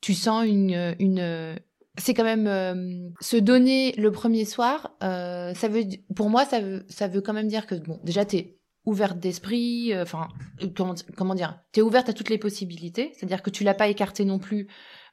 tu 0.00 0.14
sens 0.14 0.44
une, 0.46 0.94
une 0.98 1.56
c'est 1.98 2.14
quand 2.14 2.24
même 2.24 2.46
euh, 2.46 3.08
se 3.20 3.36
donner 3.36 3.92
le 3.92 4.12
premier 4.12 4.44
soir. 4.44 4.92
Euh, 5.02 5.54
ça 5.54 5.68
veut, 5.68 5.84
pour 6.14 6.30
moi, 6.30 6.44
ça 6.44 6.60
veut, 6.60 6.84
ça 6.88 7.08
veut 7.08 7.20
quand 7.20 7.32
même 7.32 7.48
dire 7.48 7.66
que 7.66 7.74
bon, 7.74 8.00
déjà 8.04 8.24
t'es 8.24 8.58
ouverte 8.84 9.18
d'esprit. 9.18 9.92
Euh, 9.92 10.02
enfin, 10.02 10.28
comment, 10.76 10.94
comment 11.16 11.34
dire, 11.34 11.58
t'es 11.72 11.82
ouverte 11.82 12.08
à 12.08 12.12
toutes 12.12 12.28
les 12.28 12.38
possibilités. 12.38 13.12
C'est-à-dire 13.14 13.42
que 13.42 13.50
tu 13.50 13.64
l'as 13.64 13.74
pas 13.74 13.88
écarté 13.88 14.24
non 14.24 14.38
plus. 14.38 14.68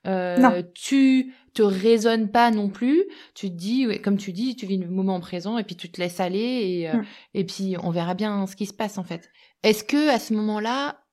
Non. 0.05 0.63
Tu 0.73 1.33
te 1.53 1.61
raisonnes 1.61 2.29
pas 2.29 2.51
non 2.51 2.69
plus. 2.69 3.03
Tu 3.35 3.49
te 3.49 3.55
dis, 3.55 3.87
comme 4.01 4.17
tu 4.17 4.31
dis, 4.33 4.55
tu 4.55 4.65
vis 4.65 4.77
le 4.77 4.89
moment 4.89 5.19
présent 5.19 5.57
et 5.57 5.63
puis 5.63 5.75
tu 5.75 5.89
te 5.89 6.01
laisses 6.01 6.19
aller 6.19 6.39
et 6.39 6.93
mm. 6.93 7.05
et 7.35 7.43
puis 7.45 7.75
on 7.81 7.91
verra 7.91 8.13
bien 8.13 8.45
ce 8.47 8.55
qui 8.55 8.65
se 8.65 8.73
passe 8.73 8.97
en 8.97 9.03
fait. 9.03 9.29
Est-ce 9.63 9.83
que 9.83 10.09
à 10.09 10.19
ce 10.19 10.33
moment-là, 10.33 11.03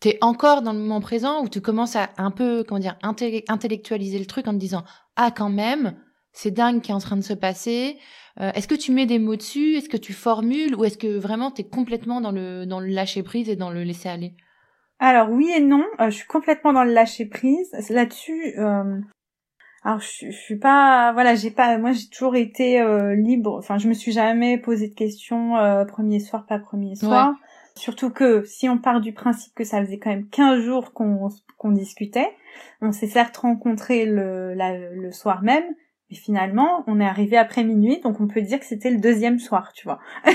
t'es 0.00 0.18
encore 0.20 0.62
dans 0.62 0.72
le 0.72 0.78
moment 0.78 1.00
présent 1.00 1.42
ou 1.42 1.48
tu 1.48 1.60
commences 1.60 1.96
à 1.96 2.10
un 2.16 2.30
peu, 2.30 2.64
comment 2.64 2.80
dire, 2.80 2.98
intellectualiser 3.02 4.18
le 4.18 4.26
truc 4.26 4.48
en 4.48 4.52
te 4.52 4.58
disant 4.58 4.84
ah 5.16 5.30
quand 5.30 5.50
même, 5.50 5.96
c'est 6.32 6.50
dingue 6.50 6.80
qui 6.80 6.90
est 6.90 6.94
en 6.94 6.98
train 6.98 7.16
de 7.16 7.22
se 7.22 7.34
passer. 7.34 7.98
Euh, 8.40 8.50
est-ce 8.54 8.68
que 8.68 8.74
tu 8.74 8.92
mets 8.92 9.06
des 9.06 9.18
mots 9.18 9.36
dessus? 9.36 9.76
Est-ce 9.76 9.88
que 9.88 9.96
tu 9.96 10.12
formules? 10.12 10.74
Ou 10.74 10.84
est-ce 10.84 10.98
que 10.98 11.18
vraiment 11.18 11.50
t'es 11.50 11.64
complètement 11.64 12.20
dans 12.20 12.30
le 12.30 12.66
dans 12.66 12.80
le 12.80 12.86
lâcher 12.86 13.22
prise 13.22 13.48
et 13.48 13.56
dans 13.56 13.70
le 13.70 13.84
laisser 13.84 14.08
aller? 14.08 14.34
Alors 15.00 15.30
oui 15.30 15.50
et 15.50 15.60
non, 15.60 15.84
euh, 15.98 16.10
je 16.10 16.16
suis 16.16 16.26
complètement 16.26 16.74
dans 16.74 16.84
le 16.84 16.92
lâcher 16.92 17.24
prise. 17.24 17.72
Là-dessus, 17.88 18.54
euh... 18.58 19.00
alors 19.82 19.98
je, 20.00 20.26
je, 20.26 20.36
suis 20.36 20.58
pas, 20.58 21.12
voilà, 21.14 21.34
j'ai 21.34 21.50
pas, 21.50 21.78
moi 21.78 21.92
j'ai 21.92 22.08
toujours 22.08 22.36
été 22.36 22.80
euh, 22.82 23.14
libre. 23.14 23.56
Enfin, 23.58 23.78
je 23.78 23.88
me 23.88 23.94
suis 23.94 24.12
jamais 24.12 24.58
posé 24.58 24.88
de 24.88 24.94
questions 24.94 25.54
premier 25.88 26.20
soir 26.20 26.44
pas 26.46 26.58
premier 26.58 26.94
soir. 26.96 27.34
Surtout 27.76 28.10
que 28.10 28.44
si 28.44 28.68
on 28.68 28.76
part 28.76 29.00
du 29.00 29.14
principe 29.14 29.54
que 29.54 29.64
ça 29.64 29.82
faisait 29.82 29.98
quand 29.98 30.10
même 30.10 30.28
15 30.28 30.60
jours 30.60 30.92
qu'on 30.92 31.30
qu'on 31.56 31.72
discutait, 31.72 32.28
on 32.82 32.92
s'est 32.92 33.06
certes 33.06 33.38
rencontrés 33.38 34.04
le, 34.04 34.54
le 34.54 35.12
soir 35.12 35.42
même, 35.42 35.64
mais 36.10 36.16
finalement, 36.16 36.82
on 36.88 37.00
est 37.00 37.06
arrivé 37.06 37.36
après 37.36 37.62
minuit, 37.62 38.00
donc 38.00 38.20
on 38.20 38.26
peut 38.26 38.40
dire 38.42 38.58
que 38.58 38.66
c'était 38.66 38.90
le 38.90 38.98
deuxième 38.98 39.38
soir, 39.38 39.72
tu 39.72 39.84
vois. 39.84 40.00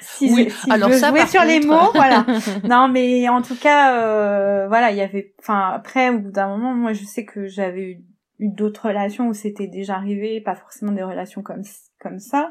si 0.00 0.32
oui, 0.32 0.50
si 0.50 0.70
alors 0.70 0.90
je 0.90 0.96
ça, 0.96 1.10
jouais 1.10 1.26
sur 1.26 1.44
les 1.44 1.60
mots, 1.60 1.92
voilà. 1.94 2.26
Non, 2.68 2.88
mais 2.88 3.28
en 3.28 3.42
tout 3.42 3.54
cas, 3.56 4.00
euh, 4.00 4.66
voilà, 4.66 4.90
il 4.90 4.96
y 4.96 5.02
avait, 5.02 5.34
enfin, 5.38 5.70
après, 5.72 6.10
au 6.10 6.18
bout 6.18 6.32
d'un 6.32 6.48
moment, 6.48 6.74
moi, 6.74 6.92
je 6.92 7.04
sais 7.04 7.24
que 7.24 7.46
j'avais 7.46 7.82
eu, 7.82 8.04
eu 8.40 8.48
d'autres 8.48 8.88
relations 8.88 9.28
où 9.28 9.34
c'était 9.34 9.68
déjà 9.68 9.94
arrivé, 9.94 10.40
pas 10.40 10.56
forcément 10.56 10.92
des 10.92 11.04
relations 11.04 11.42
comme 11.42 11.62
comme 12.00 12.18
ça, 12.18 12.50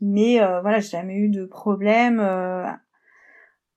mais 0.00 0.40
euh, 0.42 0.60
voilà, 0.60 0.78
j'ai 0.78 0.90
jamais 0.90 1.16
eu 1.16 1.28
de 1.30 1.46
problème. 1.46 2.20
Euh, 2.20 2.66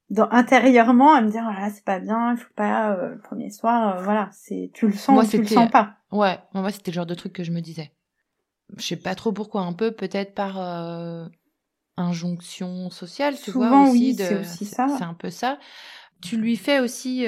dans, 0.10 0.30
intérieurement 0.30 1.14
à 1.16 1.22
me 1.22 1.30
dire 1.32 1.44
voilà 1.44 1.70
c'est 1.70 1.84
pas 1.84 2.00
bien 2.00 2.34
il 2.34 2.38
faut 2.38 2.54
pas 2.56 2.92
euh, 2.94 3.10
le 3.16 3.20
premier 3.20 3.50
soir 3.50 3.98
euh, 3.98 4.04
voilà 4.04 4.30
c'est 4.32 4.72
tu 4.74 4.88
le 4.88 4.94
sens 4.94 5.26
ou 5.26 5.30
tu 5.30 5.38
le 5.38 5.48
sens 5.48 5.70
pas. 5.72 5.96
Ouais 6.12 6.38
moi 6.54 6.72
c'était 6.72 6.92
le 6.92 6.96
genre 6.96 7.06
de 7.06 7.16
truc 7.16 7.34
que 7.34 7.44
je 7.44 7.52
me 7.52 7.62
disais. 7.62 7.92
Je 8.78 8.84
sais 8.86 8.96
pas 8.96 9.16
trop 9.16 9.32
pourquoi 9.32 9.62
un 9.62 9.74
peu 9.74 9.92
peut-être 9.92 10.34
par 10.34 10.60
euh, 10.60 11.26
injonction 11.98 12.90
sociale 12.90 13.36
tu 13.36 13.52
Souvent, 13.52 13.70
vois 13.70 13.90
aussi 13.90 13.92
oui, 14.10 14.16
c'est 14.18 14.40
aussi 14.40 14.66
ça. 14.66 14.88
c'est 14.98 15.04
un 15.04 15.14
peu 15.14 15.30
ça. 15.30 15.60
Tu 16.22 16.38
lui 16.38 16.56
fais 16.56 16.80
aussi 16.80 17.26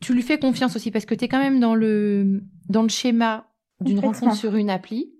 tu 0.00 0.14
lui 0.14 0.22
fais 0.22 0.38
confiance 0.38 0.76
aussi 0.76 0.90
parce 0.90 1.04
que 1.06 1.14
tu 1.14 1.24
es 1.24 1.28
quand 1.28 1.38
même 1.38 1.60
dans 1.60 1.74
le 1.74 2.42
dans 2.68 2.82
le 2.82 2.88
schéma 2.88 3.46
d'une 3.80 4.00
rencontre 4.00 4.34
sur 4.36 4.54
une 4.56 4.70
appli 4.70 5.12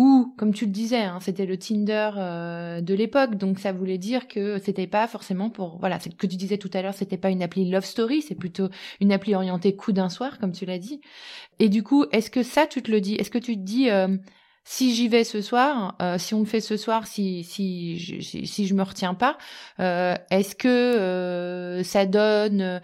ou, 0.00 0.34
comme 0.38 0.54
tu 0.54 0.64
le 0.64 0.70
disais, 0.70 1.02
hein, 1.02 1.18
c'était 1.20 1.44
le 1.44 1.58
Tinder 1.58 2.12
euh, 2.16 2.80
de 2.80 2.94
l'époque, 2.94 3.34
donc 3.34 3.58
ça 3.58 3.70
voulait 3.70 3.98
dire 3.98 4.28
que 4.28 4.56
c'était 4.56 4.86
pas 4.86 5.06
forcément 5.06 5.50
pour, 5.50 5.78
voilà, 5.78 6.00
c'est 6.00 6.08
que 6.16 6.26
tu 6.26 6.36
disais 6.36 6.56
tout 6.56 6.70
à 6.72 6.80
l'heure, 6.80 6.94
c'était 6.94 7.18
pas 7.18 7.28
une 7.28 7.42
appli 7.42 7.68
love 7.68 7.84
story, 7.84 8.22
c'est 8.22 8.34
plutôt 8.34 8.70
une 9.02 9.12
appli 9.12 9.34
orientée 9.34 9.76
coup 9.76 9.92
d'un 9.92 10.08
soir, 10.08 10.38
comme 10.38 10.52
tu 10.52 10.64
l'as 10.64 10.78
dit. 10.78 11.02
Et 11.58 11.68
du 11.68 11.82
coup, 11.82 12.06
est-ce 12.12 12.30
que 12.30 12.42
ça, 12.42 12.66
tu 12.66 12.80
te 12.80 12.90
le 12.90 13.02
dis 13.02 13.16
Est-ce 13.16 13.30
que 13.30 13.36
tu 13.36 13.56
te 13.56 13.60
dis, 13.60 13.90
euh, 13.90 14.16
si 14.64 14.94
j'y 14.94 15.08
vais 15.08 15.22
ce 15.22 15.42
soir, 15.42 15.98
euh, 16.00 16.16
si 16.16 16.32
on 16.32 16.40
le 16.40 16.46
fait 16.46 16.62
ce 16.62 16.78
soir, 16.78 17.06
si 17.06 17.44
si 17.44 17.98
je, 17.98 18.20
si, 18.46 18.66
je 18.66 18.74
me 18.74 18.82
retiens 18.82 19.12
pas, 19.12 19.36
est-ce 19.78 20.56
que 20.56 21.82
ça 21.84 22.06
donne 22.06 22.80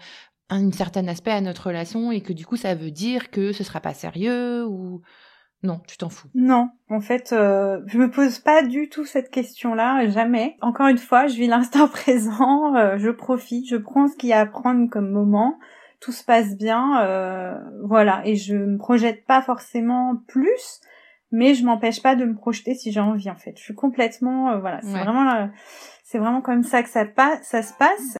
un 0.51 0.71
certain 0.71 1.07
aspect 1.07 1.31
à 1.31 1.41
notre 1.41 1.65
relation 1.65 2.11
et 2.11 2.21
que 2.21 2.31
du 2.31 2.45
coup 2.45 2.57
ça 2.57 2.75
veut 2.75 2.91
dire 2.91 3.31
que 3.31 3.51
ce 3.53 3.63
sera 3.63 3.81
pas 3.81 3.93
sérieux 3.93 4.65
ou 4.65 5.01
non, 5.63 5.81
tu 5.87 5.97
t'en 5.97 6.09
fous. 6.09 6.27
Non, 6.35 6.69
en 6.89 7.01
fait, 7.01 7.33
euh, 7.33 7.81
je 7.87 7.97
me 7.97 8.11
pose 8.11 8.37
pas 8.39 8.61
du 8.61 8.89
tout 8.89 9.05
cette 9.05 9.31
question-là, 9.31 10.07
jamais. 10.07 10.55
Encore 10.61 10.87
une 10.87 10.99
fois, 10.99 11.27
je 11.27 11.35
vis 11.35 11.47
l'instant 11.47 11.87
présent, 11.87 12.75
euh, 12.75 12.97
je 12.97 13.09
profite, 13.09 13.67
je 13.67 13.75
prends 13.75 14.07
ce 14.07 14.15
qu'il 14.15 14.29
y 14.29 14.33
a 14.33 14.39
à 14.41 14.45
prendre 14.45 14.87
comme 14.89 15.09
moment, 15.09 15.57
tout 15.99 16.11
se 16.11 16.23
passe 16.23 16.55
bien, 16.55 17.01
euh, 17.01 17.55
voilà, 17.83 18.21
et 18.25 18.35
je 18.35 18.55
me 18.55 18.77
projette 18.77 19.25
pas 19.25 19.41
forcément 19.41 20.15
plus, 20.27 20.79
mais 21.31 21.55
je 21.55 21.65
m'empêche 21.65 22.03
pas 22.03 22.15
de 22.15 22.25
me 22.25 22.35
projeter 22.35 22.75
si 22.75 22.91
j'ai 22.91 22.99
envie, 22.99 23.31
en 23.31 23.35
fait. 23.35 23.53
Je 23.57 23.63
suis 23.63 23.75
complètement, 23.75 24.59
voilà, 24.59 24.79
c'est 24.81 24.99
vraiment, 24.99 25.49
c'est 26.03 26.19
vraiment 26.19 26.41
comme 26.41 26.61
ça 26.63 26.83
que 26.83 26.89
ça, 26.89 27.03
ça 27.41 27.63
se 27.63 27.73
passe. 27.73 28.17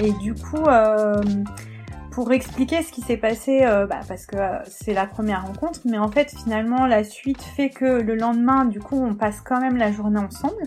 Et 0.00 0.12
du 0.12 0.34
coup, 0.34 0.64
euh, 0.66 1.22
pour 2.10 2.32
expliquer 2.32 2.82
ce 2.82 2.92
qui 2.92 3.00
s'est 3.00 3.16
passé, 3.16 3.60
euh, 3.62 3.86
bah, 3.86 4.00
parce 4.06 4.26
que 4.26 4.36
euh, 4.36 4.58
c'est 4.66 4.94
la 4.94 5.06
première 5.06 5.46
rencontre, 5.46 5.80
mais 5.84 5.98
en 5.98 6.08
fait 6.08 6.30
finalement 6.30 6.86
la 6.86 7.04
suite 7.04 7.42
fait 7.42 7.70
que 7.70 8.00
le 8.00 8.14
lendemain, 8.14 8.64
du 8.64 8.80
coup, 8.80 9.00
on 9.00 9.14
passe 9.14 9.40
quand 9.40 9.60
même 9.60 9.76
la 9.76 9.92
journée 9.92 10.20
ensemble. 10.20 10.62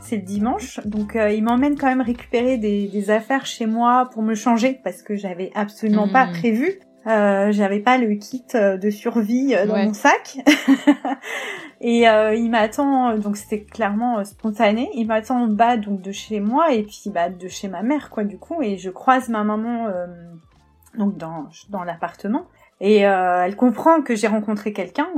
C'est 0.00 0.16
le 0.16 0.22
dimanche, 0.22 0.80
donc 0.84 1.16
il 1.16 1.42
m'emmène 1.44 1.78
quand 1.78 1.86
même 1.86 2.02
récupérer 2.02 2.58
des, 2.58 3.10
affaires 3.10 3.46
chez 3.46 3.66
moi 3.66 4.10
pour 4.12 4.22
me 4.22 4.34
changer 4.34 4.78
parce 4.84 5.00
que 5.00 5.16
j'avais 5.16 5.50
absolument 5.54 6.08
pas 6.08 6.26
mmh. 6.26 6.32
prévu. 6.32 6.80
j'avais 7.06 7.78
pas 7.78 7.98
le 7.98 8.16
kit 8.16 8.44
de 8.52 8.90
survie 8.90 9.54
dans 9.66 9.76
mon 9.76 9.94
sac. 9.94 10.38
Et 11.84 12.08
euh, 12.08 12.32
il 12.36 12.48
m'attend, 12.48 13.18
donc 13.18 13.36
c'était 13.36 13.64
clairement 13.64 14.20
euh, 14.20 14.24
spontané. 14.24 14.88
Il 14.94 15.08
m'attend 15.08 15.42
en 15.42 15.48
bas 15.48 15.76
donc 15.76 16.00
de 16.00 16.12
chez 16.12 16.38
moi 16.38 16.72
et 16.72 16.84
puis 16.84 17.10
bah 17.12 17.28
de 17.28 17.48
chez 17.48 17.66
ma 17.66 17.82
mère 17.82 18.08
quoi 18.08 18.22
du 18.22 18.38
coup. 18.38 18.62
Et 18.62 18.78
je 18.78 18.88
croise 18.88 19.28
ma 19.28 19.42
maman 19.42 19.88
euh, 19.88 20.06
donc 20.96 21.16
dans 21.16 21.48
dans 21.70 21.82
l'appartement 21.82 22.46
et 22.80 22.98
elle 23.00 23.54
comprend 23.54 24.02
que 24.02 24.16
j'ai 24.16 24.26
rencontré 24.26 24.72
quelqu'un. 24.72 25.08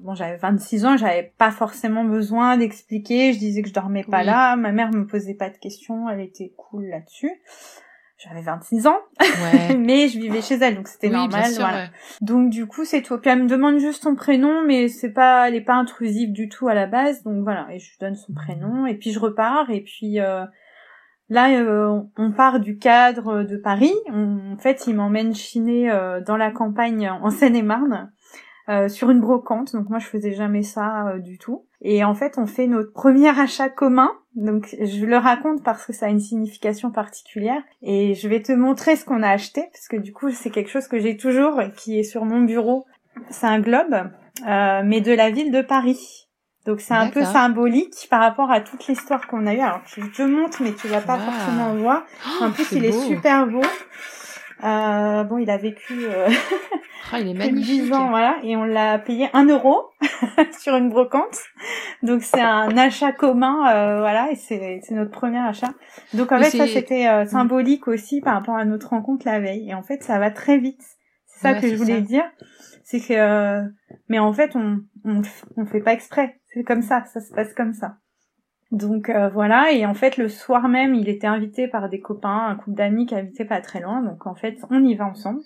bon 0.00 0.14
j'avais 0.14 0.36
26 0.36 0.86
ans, 0.86 0.96
j'avais 0.96 1.32
pas 1.36 1.50
forcément 1.50 2.04
besoin 2.04 2.56
d'expliquer. 2.56 3.32
Je 3.32 3.38
disais 3.38 3.62
que 3.62 3.68
je 3.68 3.74
dormais 3.74 4.04
pas 4.04 4.22
là. 4.22 4.54
Ma 4.54 4.70
mère 4.70 4.92
me 4.92 5.04
posait 5.04 5.34
pas 5.34 5.50
de 5.50 5.56
questions, 5.56 6.08
elle 6.08 6.20
était 6.20 6.52
cool 6.56 6.86
là-dessus 6.86 7.32
j'avais 8.18 8.42
26 8.42 8.88
ans, 8.88 8.98
mais 9.78 10.08
je 10.08 10.18
vivais 10.18 10.42
chez 10.42 10.56
elle, 10.56 10.74
donc 10.74 10.88
c'était 10.88 11.08
normal. 11.08 11.44
voilà. 11.56 11.86
Donc 12.20 12.50
du 12.50 12.66
coup, 12.66 12.84
c'est 12.84 13.00
tout. 13.00 13.16
Puis 13.18 13.30
elle 13.30 13.44
me 13.44 13.48
demande 13.48 13.78
juste 13.78 14.02
son 14.02 14.16
prénom, 14.16 14.64
mais 14.66 14.88
c'est 14.88 15.12
pas, 15.12 15.48
elle 15.48 15.54
est 15.54 15.60
pas 15.60 15.74
intrusive 15.74 16.32
du 16.32 16.48
tout 16.48 16.66
à 16.66 16.74
la 16.74 16.86
base, 16.86 17.22
donc 17.22 17.44
voilà. 17.44 17.68
Et 17.72 17.78
je 17.78 17.90
lui 17.90 17.96
donne 18.00 18.16
son 18.16 18.32
prénom, 18.32 18.86
et 18.86 18.94
puis 18.94 19.12
je 19.12 19.20
repars, 19.20 19.70
et 19.70 19.82
puis 19.82 20.18
euh, 20.18 20.44
là, 21.28 21.50
euh, 21.50 22.00
on 22.16 22.32
part 22.32 22.58
du 22.58 22.78
cadre 22.78 23.44
de 23.44 23.56
Paris. 23.56 23.94
en 24.12 24.56
fait, 24.58 24.88
il 24.88 24.96
m'emmène 24.96 25.32
chiner 25.32 25.88
euh, 25.88 26.20
dans 26.20 26.36
la 26.36 26.50
campagne 26.50 27.08
en 27.08 27.30
Seine-et-Marne. 27.30 28.10
sur 28.88 29.10
une 29.10 29.20
brocante, 29.20 29.72
donc 29.72 29.88
moi 29.88 30.00
je 30.00 30.06
faisais 30.06 30.34
jamais 30.34 30.64
ça 30.64 31.14
du 31.20 31.38
tout. 31.38 31.66
Et 31.80 32.02
en 32.02 32.14
fait, 32.14 32.36
on 32.36 32.46
fait 32.46 32.66
notre 32.66 32.92
premier 32.92 33.28
achat 33.28 33.68
commun 33.68 34.10
Donc 34.38 34.76
je 34.80 35.04
le 35.04 35.16
raconte 35.16 35.64
parce 35.64 35.84
que 35.84 35.92
ça 35.92 36.06
a 36.06 36.08
une 36.08 36.20
signification 36.20 36.92
particulière 36.92 37.60
et 37.82 38.14
je 38.14 38.28
vais 38.28 38.40
te 38.40 38.52
montrer 38.52 38.94
ce 38.94 39.04
qu'on 39.04 39.22
a 39.22 39.30
acheté 39.30 39.64
parce 39.72 39.88
que 39.88 39.96
du 39.96 40.12
coup 40.12 40.30
c'est 40.30 40.50
quelque 40.50 40.70
chose 40.70 40.86
que 40.86 41.00
j'ai 41.00 41.16
toujours 41.16 41.60
qui 41.76 41.98
est 41.98 42.04
sur 42.04 42.24
mon 42.24 42.42
bureau. 42.42 42.86
C'est 43.30 43.46
un 43.46 43.58
globe, 43.58 44.10
euh, 44.46 44.82
mais 44.84 45.00
de 45.00 45.12
la 45.12 45.30
ville 45.30 45.50
de 45.50 45.60
Paris. 45.60 46.28
Donc 46.66 46.80
c'est 46.80 46.94
un 46.94 47.08
peu 47.08 47.24
symbolique 47.24 48.06
par 48.10 48.20
rapport 48.20 48.50
à 48.50 48.60
toute 48.60 48.86
l'histoire 48.86 49.26
qu'on 49.26 49.46
a 49.46 49.54
eue. 49.54 49.60
Alors 49.60 49.80
je 49.86 50.02
te 50.02 50.22
montre, 50.22 50.62
mais 50.62 50.72
tu 50.72 50.86
vas 50.86 51.00
pas 51.00 51.18
forcément 51.18 51.74
voir. 51.74 52.04
Oh, 52.26 52.44
en 52.44 52.50
plus, 52.52 52.70
il 52.72 52.84
est 52.84 52.92
super 52.92 53.46
beau. 53.46 53.62
Euh, 54.64 55.24
bon, 55.24 55.38
il 55.38 55.50
a 55.50 55.56
vécu 55.56 56.06
euh, 56.06 56.28
ah, 57.12 57.20
il 57.20 57.28
est 57.28 57.34
magnifique. 57.38 57.84
10 57.84 57.92
ans, 57.92 58.08
voilà, 58.10 58.38
et 58.42 58.56
on 58.56 58.64
l'a 58.64 58.98
payé 58.98 59.28
un 59.32 59.46
euro 59.46 59.90
sur 60.60 60.76
une 60.76 60.90
brocante. 60.90 61.38
Donc 62.02 62.22
c'est 62.22 62.40
un 62.40 62.76
achat 62.76 63.12
commun, 63.12 63.68
euh, 63.68 63.98
voilà, 64.00 64.30
et 64.30 64.36
c'est 64.36 64.80
notre 64.90 65.10
premier 65.10 65.38
achat. 65.38 65.72
Donc 66.14 66.32
en 66.32 66.38
fait, 66.38 66.50
ça 66.56 66.66
c'était 66.66 67.08
euh, 67.08 67.24
mm. 67.24 67.28
symbolique 67.28 67.88
aussi 67.88 68.20
par 68.20 68.34
rapport 68.34 68.56
à 68.56 68.64
notre 68.64 68.90
rencontre 68.90 69.26
la 69.26 69.40
veille. 69.40 69.70
Et 69.70 69.74
en 69.74 69.82
fait, 69.82 70.02
ça 70.02 70.18
va 70.18 70.30
très 70.30 70.58
vite. 70.58 70.82
C'est 71.26 71.40
ça 71.40 71.54
que 71.60 71.68
je 71.68 71.76
voulais 71.76 72.00
dire. 72.00 72.24
C'est 72.84 73.00
que, 73.00 73.12
euh, 73.12 73.62
mais 74.08 74.18
en 74.18 74.32
fait, 74.32 74.56
on, 74.56 74.80
on 75.04 75.22
on 75.56 75.66
fait 75.66 75.80
pas 75.80 75.92
exprès. 75.92 76.40
C'est 76.52 76.64
comme 76.64 76.82
ça, 76.82 77.04
ça 77.04 77.20
se 77.20 77.32
passe 77.32 77.52
comme 77.54 77.74
ça. 77.74 77.96
Donc 78.70 79.08
euh, 79.08 79.28
voilà, 79.30 79.72
et 79.72 79.86
en 79.86 79.94
fait 79.94 80.16
le 80.18 80.28
soir 80.28 80.68
même, 80.68 80.94
il 80.94 81.08
était 81.08 81.26
invité 81.26 81.68
par 81.68 81.88
des 81.88 82.00
copains, 82.00 82.48
un 82.48 82.54
couple 82.56 82.76
d'amis 82.76 83.06
qui 83.06 83.14
habitait 83.14 83.46
pas 83.46 83.60
très 83.60 83.80
loin, 83.80 84.02
donc 84.02 84.26
en 84.26 84.34
fait 84.34 84.58
on 84.70 84.84
y 84.84 84.94
va 84.94 85.06
ensemble. 85.06 85.40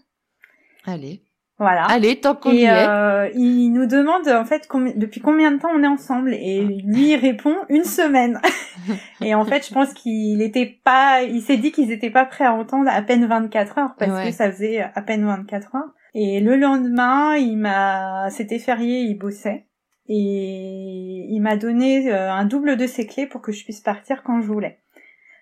Allez. 0.85 1.23
Voilà. 1.59 1.85
Allez, 1.85 2.19
tant 2.19 2.35
qu'on 2.35 2.51
y 2.51 2.65
est. 2.65 2.89
Euh, 2.89 3.29
il 3.35 3.71
nous 3.71 3.87
demande 3.87 4.27
en 4.27 4.45
fait 4.45 4.69
depuis 4.97 5.21
combien 5.21 5.53
de 5.53 5.59
temps 5.59 5.71
on 5.73 5.85
est 5.85 5.89
ensemble? 5.89 6.35
Et 6.35 6.65
lui 6.65 7.15
répond 7.15 7.55
une 7.69 7.85
semaine. 7.85 8.41
et 9.21 9.37
en 9.37 9.45
fait, 9.45 9.69
je 9.69 9.73
pense 9.73 9.93
qu'il 9.95 10.43
était 10.43 10.81
pas, 10.83 11.23
il 11.23 11.41
s'est 11.41 11.59
dit 11.59 11.71
qu'ils 11.71 11.93
étaient 11.93 12.11
pas 12.11 12.25
prêts 12.25 12.47
à 12.47 12.53
entendre 12.53 12.91
à 12.91 13.01
peine 13.03 13.27
24 13.27 13.79
heures 13.79 13.95
parce 13.97 14.25
que 14.25 14.33
ça 14.33 14.51
faisait 14.51 14.81
à 14.81 15.03
peine 15.03 15.25
24 15.25 15.77
heures. 15.77 15.95
Et 16.15 16.41
le 16.41 16.57
lendemain, 16.57 17.37
il 17.37 17.57
m'a, 17.57 18.29
c'était 18.31 18.59
férié, 18.59 19.03
il 19.03 19.15
bossait 19.15 19.67
et 20.09 21.27
il 21.29 21.41
m'a 21.41 21.57
donné 21.57 22.13
euh, 22.13 22.33
un 22.33 22.45
double 22.45 22.77
de 22.77 22.87
ses 22.87 23.07
clés 23.07 23.27
pour 23.27 23.41
que 23.41 23.53
je 23.53 23.65
puisse 23.65 23.81
partir 23.81 24.23
quand 24.23 24.41
je 24.41 24.47
voulais. 24.47 24.81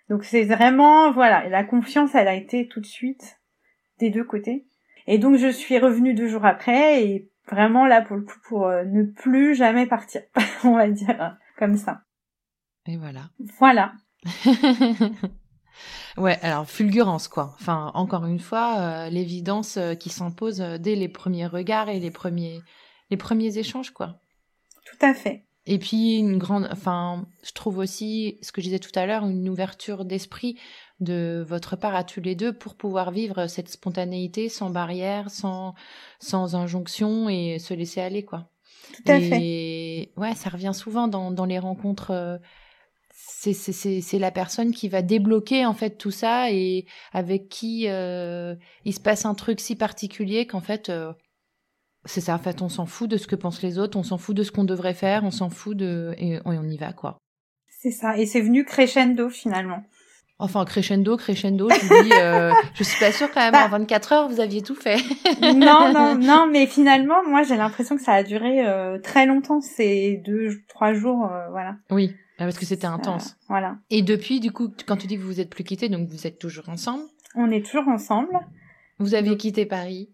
Donc 0.09 0.25
c'est 0.25 0.45
vraiment 0.45 1.13
voilà, 1.13 1.49
la 1.49 1.65
confiance 1.65 2.15
elle 2.15 2.29
a 2.29 2.35
été 2.35 2.69
tout 2.69 2.81
de 2.81 2.87
suite 2.87 3.41
des 3.99 4.11
deux 4.11 4.25
côtés. 4.25 4.67
Et 5.07 5.19
donc 5.19 5.37
je 5.37 5.49
suis 5.49 5.79
revenue 5.79 6.15
deux 6.15 6.29
jours 6.29 6.45
après 6.45 7.05
et 7.05 7.31
vraiment 7.51 7.87
là 7.87 8.03
pour 8.03 8.17
le 8.17 8.23
coup 8.23 8.39
pour 8.49 8.67
euh, 8.67 8.85
ne 8.85 9.05
plus 9.05 9.55
jamais 9.55 9.87
partir, 9.87 10.23
on 10.65 10.75
va 10.75 10.89
dire 10.89 11.39
comme 11.59 11.77
ça. 11.77 12.03
Et 12.87 12.97
voilà. 12.97 13.31
Voilà. 13.59 13.93
ouais, 16.19 16.39
alors 16.43 16.69
fulgurance 16.69 17.29
quoi. 17.29 17.55
Enfin 17.59 17.93
encore 17.95 18.27
une 18.27 18.41
fois, 18.41 18.79
euh, 18.79 19.11
l'évidence 19.11 19.79
qui 19.99 20.11
s'impose 20.11 20.59
dès 20.59 20.97
les 20.97 21.09
premiers 21.09 21.47
regards 21.47 21.89
et 21.89 21.99
les 21.99 22.11
premiers 22.11 22.61
les 23.11 23.17
premiers 23.17 23.57
échanges 23.57 23.91
quoi. 23.91 24.21
Tout 24.85 25.07
à 25.07 25.15
fait. 25.15 25.45
Et 25.67 25.79
puis 25.79 26.17
une 26.17 26.39
grande, 26.39 26.69
enfin, 26.73 27.27
je 27.45 27.53
trouve 27.53 27.79
aussi 27.79 28.39
ce 28.43 28.51
que 28.51 28.61
je 28.61 28.67
disais 28.67 28.79
tout 28.79 28.91
à 28.95 29.07
l'heure, 29.07 29.27
une 29.27 29.49
ouverture 29.49 30.05
d'esprit 30.05 30.59
de 31.01 31.45
votre 31.47 31.77
part 31.77 31.95
à 31.95 32.03
tous 32.03 32.21
les 32.21 32.35
deux 32.35 32.53
pour 32.53 32.75
pouvoir 32.75 33.11
vivre 33.11 33.47
cette 33.47 33.69
spontanéité 33.69 34.49
sans 34.49 34.71
barrière, 34.71 35.31
sans 35.31 35.75
sans 36.19 36.57
injonction 36.57 37.29
et 37.29 37.59
se 37.59 37.75
laisser 37.75 38.01
aller 38.01 38.25
quoi. 38.25 38.51
Tout 38.95 39.13
à 39.13 39.19
et, 39.19 39.29
fait. 39.29 40.21
Ouais, 40.21 40.35
ça 40.35 40.51
revient 40.51 40.73
souvent 40.75 41.09
dans 41.09 41.31
dans 41.31 41.45
les 41.47 41.59
rencontres. 41.59 42.11
Euh, 42.11 42.39
c'est 43.13 43.53
c'est 43.53 44.01
c'est 44.01 44.19
la 44.19 44.31
personne 44.31 44.73
qui 44.73 44.89
va 44.89 45.03
débloquer 45.03 45.67
en 45.67 45.75
fait 45.75 45.99
tout 45.99 46.11
ça 46.11 46.51
et 46.51 46.87
avec 47.13 47.49
qui 47.49 47.85
euh, 47.87 48.55
il 48.85 48.95
se 48.95 49.01
passe 49.01 49.27
un 49.27 49.35
truc 49.35 49.61
si 49.61 49.77
particulier 49.77 50.47
qu'en 50.47 50.61
fait 50.61 50.89
euh, 50.89 51.13
c'est 52.05 52.21
ça, 52.21 52.35
en 52.35 52.39
fait, 52.39 52.63
on 52.63 52.69
s'en 52.69 52.87
fout 52.87 53.11
de 53.11 53.17
ce 53.17 53.27
que 53.27 53.37
pensent 53.37 53.63
les 53.63 53.79
autres, 53.79 53.99
on 53.99 54.03
s'en 54.03 54.19
fout 54.19 54.37
de 54.37 54.43
ce 54.43 54.51
qu'on 54.51 54.65
devrait 54.65 54.95
faire, 54.95 55.25
on 55.25 55.31
s'en 55.31 55.51
fout 55.51 55.77
de... 55.77 56.15
Et 56.19 56.39
on 56.45 56.69
y 56.69 56.77
va, 56.77 56.93
quoi. 56.93 57.19
C'est 57.69 57.91
ça, 57.91 58.19
et 58.19 58.27
c'est 58.27 58.41
venu 58.41 58.65
crescendo, 58.65 59.29
finalement. 59.31 59.83
Enfin, 60.39 60.65
crescendo, 60.65 61.19
crescendo, 61.19 61.69
je 61.69 62.03
dis, 62.03 62.13
euh, 62.15 62.51
je 62.75 62.83
suis 62.83 62.99
pas 62.99 63.13
sûre 63.13 63.31
quand 63.31 63.41
même, 63.41 63.53
bah 63.53 63.67
en 63.67 63.69
24 63.69 64.13
heures, 64.13 64.29
vous 64.29 64.41
aviez 64.41 64.63
tout 64.63 64.75
fait. 64.75 64.97
non, 65.43 65.93
non, 65.93 66.15
non, 66.19 66.49
mais 66.51 66.67
finalement, 66.67 67.23
moi, 67.29 67.43
j'ai 67.43 67.57
l'impression 67.57 67.97
que 67.97 68.03
ça 68.03 68.15
a 68.15 68.23
duré 68.23 68.67
euh, 68.67 68.99
très 68.99 69.27
longtemps, 69.27 69.61
ces 69.61 70.23
deux, 70.25 70.63
trois 70.69 70.95
jours, 70.95 71.27
euh, 71.27 71.51
voilà. 71.51 71.77
Oui, 71.91 72.15
bah, 72.39 72.47
parce 72.47 72.59
que 72.59 72.65
c'était 72.65 72.87
intense. 72.87 73.37
voilà. 73.49 73.77
Et 73.91 74.01
depuis, 74.01 74.41
du 74.41 74.51
coup, 74.51 74.71
quand 74.87 74.97
tu 74.97 75.07
dis 75.07 75.17
que 75.17 75.21
vous 75.21 75.29
vous 75.29 75.41
êtes 75.41 75.51
plus 75.51 75.65
quittés, 75.65 75.91
donc 75.91 76.09
vous 76.09 76.27
êtes 76.27 76.39
toujours 76.39 76.71
ensemble? 76.71 77.03
On 77.35 77.51
est 77.51 77.65
toujours 77.65 77.89
ensemble. 77.89 78.41
Vous 78.99 79.15
avez 79.15 79.37
quitté 79.37 79.67
Paris? 79.67 80.09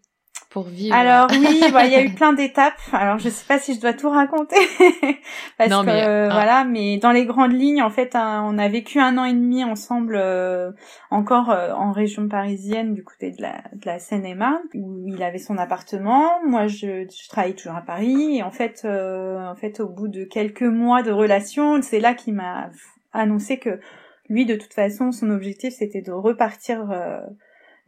Vivre. 0.65 0.95
Alors 0.95 1.29
oui, 1.31 1.61
bah, 1.73 1.85
il 1.85 1.93
y 1.93 1.95
a 1.95 2.03
eu 2.03 2.11
plein 2.11 2.33
d'étapes. 2.33 2.81
Alors 2.93 3.19
je 3.19 3.29
sais 3.29 3.45
pas 3.47 3.59
si 3.59 3.75
je 3.75 3.81
dois 3.81 3.93
tout 3.93 4.11
raconter 4.11 4.57
parce 5.59 5.71
que 5.71 5.89
euh, 5.89 6.29
voilà, 6.31 6.65
mais 6.65 6.99
dans 6.99 7.13
les 7.13 7.27
grandes 7.27 7.53
lignes, 7.53 7.83
en 7.83 7.91
fait, 7.91 8.15
on 8.15 8.59
a 8.59 8.69
vécu 8.69 8.99
un 9.01 9.19
an 9.19 9.25
et 9.25 9.33
demi 9.33 9.65
ensemble, 9.65 10.17
euh, 10.17 10.73
encore 11.11 11.51
euh, 11.51 11.73
en 11.73 11.93
région 11.93 12.29
parisienne, 12.29 12.95
du 12.95 13.05
côté 13.05 13.31
de 13.31 13.43
la, 13.43 13.63
de 13.73 13.87
la 13.87 13.99
Seine-et-Marne, 13.99 14.63
où 14.75 15.05
il 15.09 15.23
avait 15.23 15.39
son 15.39 15.59
appartement. 15.59 16.31
Moi, 16.47 16.67
je, 16.67 17.07
je 17.09 17.29
travaille 17.29 17.55
toujours 17.55 17.77
à 17.77 17.83
Paris. 17.83 18.39
Et 18.39 18.43
en 18.43 18.51
fait, 18.51 18.87
en 18.87 19.55
fait, 19.55 19.81
au 19.81 19.89
bout 19.89 20.09
de 20.09 20.25
quelques 20.25 20.63
mois 20.63 21.03
de 21.03 21.11
relation, 21.11 21.81
c'est 21.83 22.01
là 22.01 22.15
qu'il 22.15 22.35
m'a 22.35 22.71
annoncé 23.13 23.59
que 23.59 23.81
lui, 24.29 24.45
de 24.45 24.57
toute 24.57 24.75
façon, 24.75 25.13
son 25.13 25.31
objectif, 25.31 25.75
c'était 25.75 26.03
de 26.03 26.13
repartir 26.13 26.89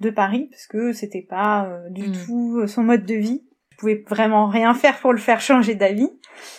de 0.00 0.10
Paris 0.10 0.48
parce 0.50 0.66
que 0.66 0.92
c'était 0.92 1.26
pas 1.28 1.66
euh, 1.66 1.88
du 1.90 2.08
mm. 2.08 2.12
tout 2.24 2.58
euh, 2.58 2.66
son 2.66 2.82
mode 2.82 3.04
de 3.04 3.14
vie. 3.14 3.42
Je 3.70 3.76
pouvais 3.78 4.04
vraiment 4.08 4.48
rien 4.48 4.74
faire 4.74 4.98
pour 4.98 5.12
le 5.12 5.20
faire 5.20 5.40
changer 5.40 5.76
d'avis. 5.76 6.10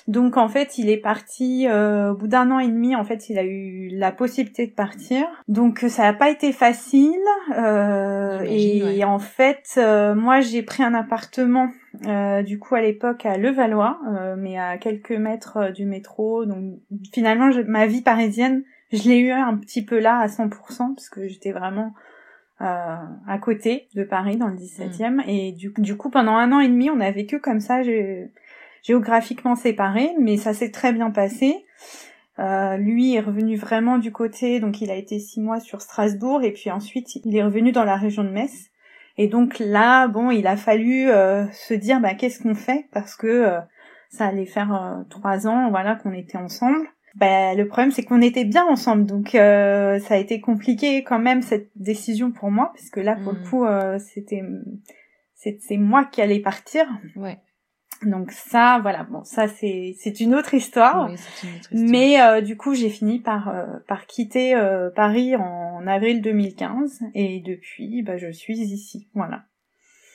Donc 0.07 0.37
en 0.37 0.47
fait, 0.47 0.77
il 0.77 0.89
est 0.89 0.97
parti 0.97 1.67
euh, 1.67 2.11
au 2.11 2.15
bout 2.15 2.27
d'un 2.27 2.49
an 2.49 2.59
et 2.59 2.67
demi. 2.67 2.95
En 2.95 3.03
fait, 3.03 3.29
il 3.29 3.37
a 3.37 3.43
eu 3.43 3.89
la 3.91 4.13
possibilité 4.13 4.67
de 4.67 4.71
partir. 4.71 5.25
Donc 5.49 5.79
ça 5.79 6.03
n'a 6.03 6.13
pas 6.13 6.29
été 6.29 6.53
facile. 6.53 7.19
et, 8.45 9.03
en 9.03 9.19
fait, 9.19 9.77
moi 10.15 10.39
j'ai 10.39 10.63
pris 10.63 10.81
un 10.81 10.93
appartement 10.93 11.69
du 12.45 12.57
coup 12.57 12.75
à 12.75 12.81
l'époque 12.81 13.25
à 13.25 13.37
Levallois, 13.37 13.99
mais 14.37 14.57
à 14.57 14.77
quelques 14.77 15.11
mètres 15.11 15.73
du 15.73 15.85
métro. 15.85 16.45
Donc 16.45 16.79
finalement, 17.13 17.49
ma 17.67 17.85
vie 17.85 18.01
parisienne, 18.01 18.63
je 18.93 19.09
l'ai 19.09 19.17
eu 19.17 19.31
un 19.31 19.57
petit 19.57 19.83
peu 19.83 19.99
là 19.99 20.19
à 20.19 20.27
100% 20.27 20.95
parce 20.95 21.09
que 21.09 21.27
j'étais 21.27 21.51
vraiment 21.51 21.93
euh, 21.97 22.18
à 22.59 23.37
côté 23.41 23.87
de 23.95 24.03
Paris, 24.03 24.37
dans 24.37 24.47
le 24.47 24.55
17e. 24.55 25.15
Mm. 25.15 25.23
Et 25.27 25.51
du, 25.53 25.73
du, 25.77 25.95
coup, 25.95 26.09
pendant 26.09 26.33
un 26.33 26.51
an 26.51 26.59
et 26.59 26.67
demi, 26.67 26.89
on 26.89 26.99
a 26.99 27.11
vécu 27.11 27.39
comme 27.39 27.59
ça, 27.59 27.81
géographiquement 28.83 29.55
séparés, 29.55 30.11
mais 30.19 30.37
ça 30.37 30.53
s'est 30.53 30.71
très 30.71 30.93
bien 30.93 31.11
passé. 31.11 31.65
Euh, 32.39 32.77
lui 32.77 33.15
est 33.15 33.19
revenu 33.19 33.57
vraiment 33.57 33.97
du 33.97 34.11
côté, 34.11 34.59
donc 34.61 34.79
il 34.81 34.91
a 34.91 34.95
été 34.95 35.19
six 35.19 35.41
mois 35.41 35.59
sur 35.59 35.81
Strasbourg, 35.81 36.41
et 36.41 36.53
puis 36.53 36.71
ensuite 36.71 37.15
il 37.15 37.35
est 37.35 37.43
revenu 37.43 37.73
dans 37.73 37.83
la 37.83 37.97
région 37.97 38.23
de 38.23 38.29
Metz. 38.29 38.69
Et 39.17 39.27
donc 39.27 39.59
là, 39.59 40.07
bon, 40.07 40.31
il 40.31 40.47
a 40.47 40.55
fallu 40.55 41.09
euh, 41.09 41.45
se 41.51 41.73
dire, 41.73 41.99
bah, 41.99 42.13
qu'est-ce 42.13 42.41
qu'on 42.41 42.55
fait? 42.55 42.87
Parce 42.93 43.15
que 43.15 43.27
euh, 43.27 43.59
ça 44.09 44.27
allait 44.27 44.45
faire 44.45 45.03
trois 45.09 45.47
ans, 45.47 45.69
voilà, 45.69 45.95
qu'on 45.95 46.13
était 46.13 46.37
ensemble. 46.37 46.87
Bah, 47.15 47.55
le 47.55 47.67
problème 47.67 47.91
c'est 47.91 48.03
qu'on 48.03 48.21
était 48.21 48.45
bien 48.45 48.65
ensemble, 48.65 49.05
donc 49.05 49.35
euh, 49.35 49.99
ça 49.99 50.15
a 50.15 50.17
été 50.17 50.39
compliqué 50.39 51.03
quand 51.03 51.19
même 51.19 51.41
cette 51.41 51.69
décision 51.75 52.31
pour 52.31 52.51
moi, 52.51 52.71
parce 52.73 52.89
que 52.89 52.99
là 52.99 53.15
pour 53.15 53.33
le 53.33 53.39
mm. 53.39 53.43
coup 53.49 53.65
euh, 53.65 53.99
c'était 53.99 54.43
c'est 55.33 55.77
moi 55.77 56.05
qui 56.05 56.21
allais 56.21 56.39
partir. 56.39 56.85
Ouais. 57.15 57.37
Donc 58.03 58.31
ça, 58.31 58.79
voilà, 58.81 59.03
bon, 59.03 59.23
ça 59.25 59.47
c'est 59.47 59.95
c'est 59.97 60.21
une 60.21 60.33
autre 60.33 60.53
histoire. 60.53 61.11
Mais 61.71 62.21
euh, 62.21 62.39
du 62.39 62.55
coup, 62.55 62.73
j'ai 62.73 62.89
fini 62.89 63.19
par 63.19 63.53
par 63.87 64.05
quitter 64.05 64.55
Paris 64.95 65.35
en 65.35 65.85
avril 65.87 66.21
2015 66.21 67.01
et 67.13 67.41
depuis, 67.41 68.03
bah, 68.03 68.17
je 68.17 68.31
suis 68.31 68.59
ici, 68.59 69.09
voilà. 69.13 69.43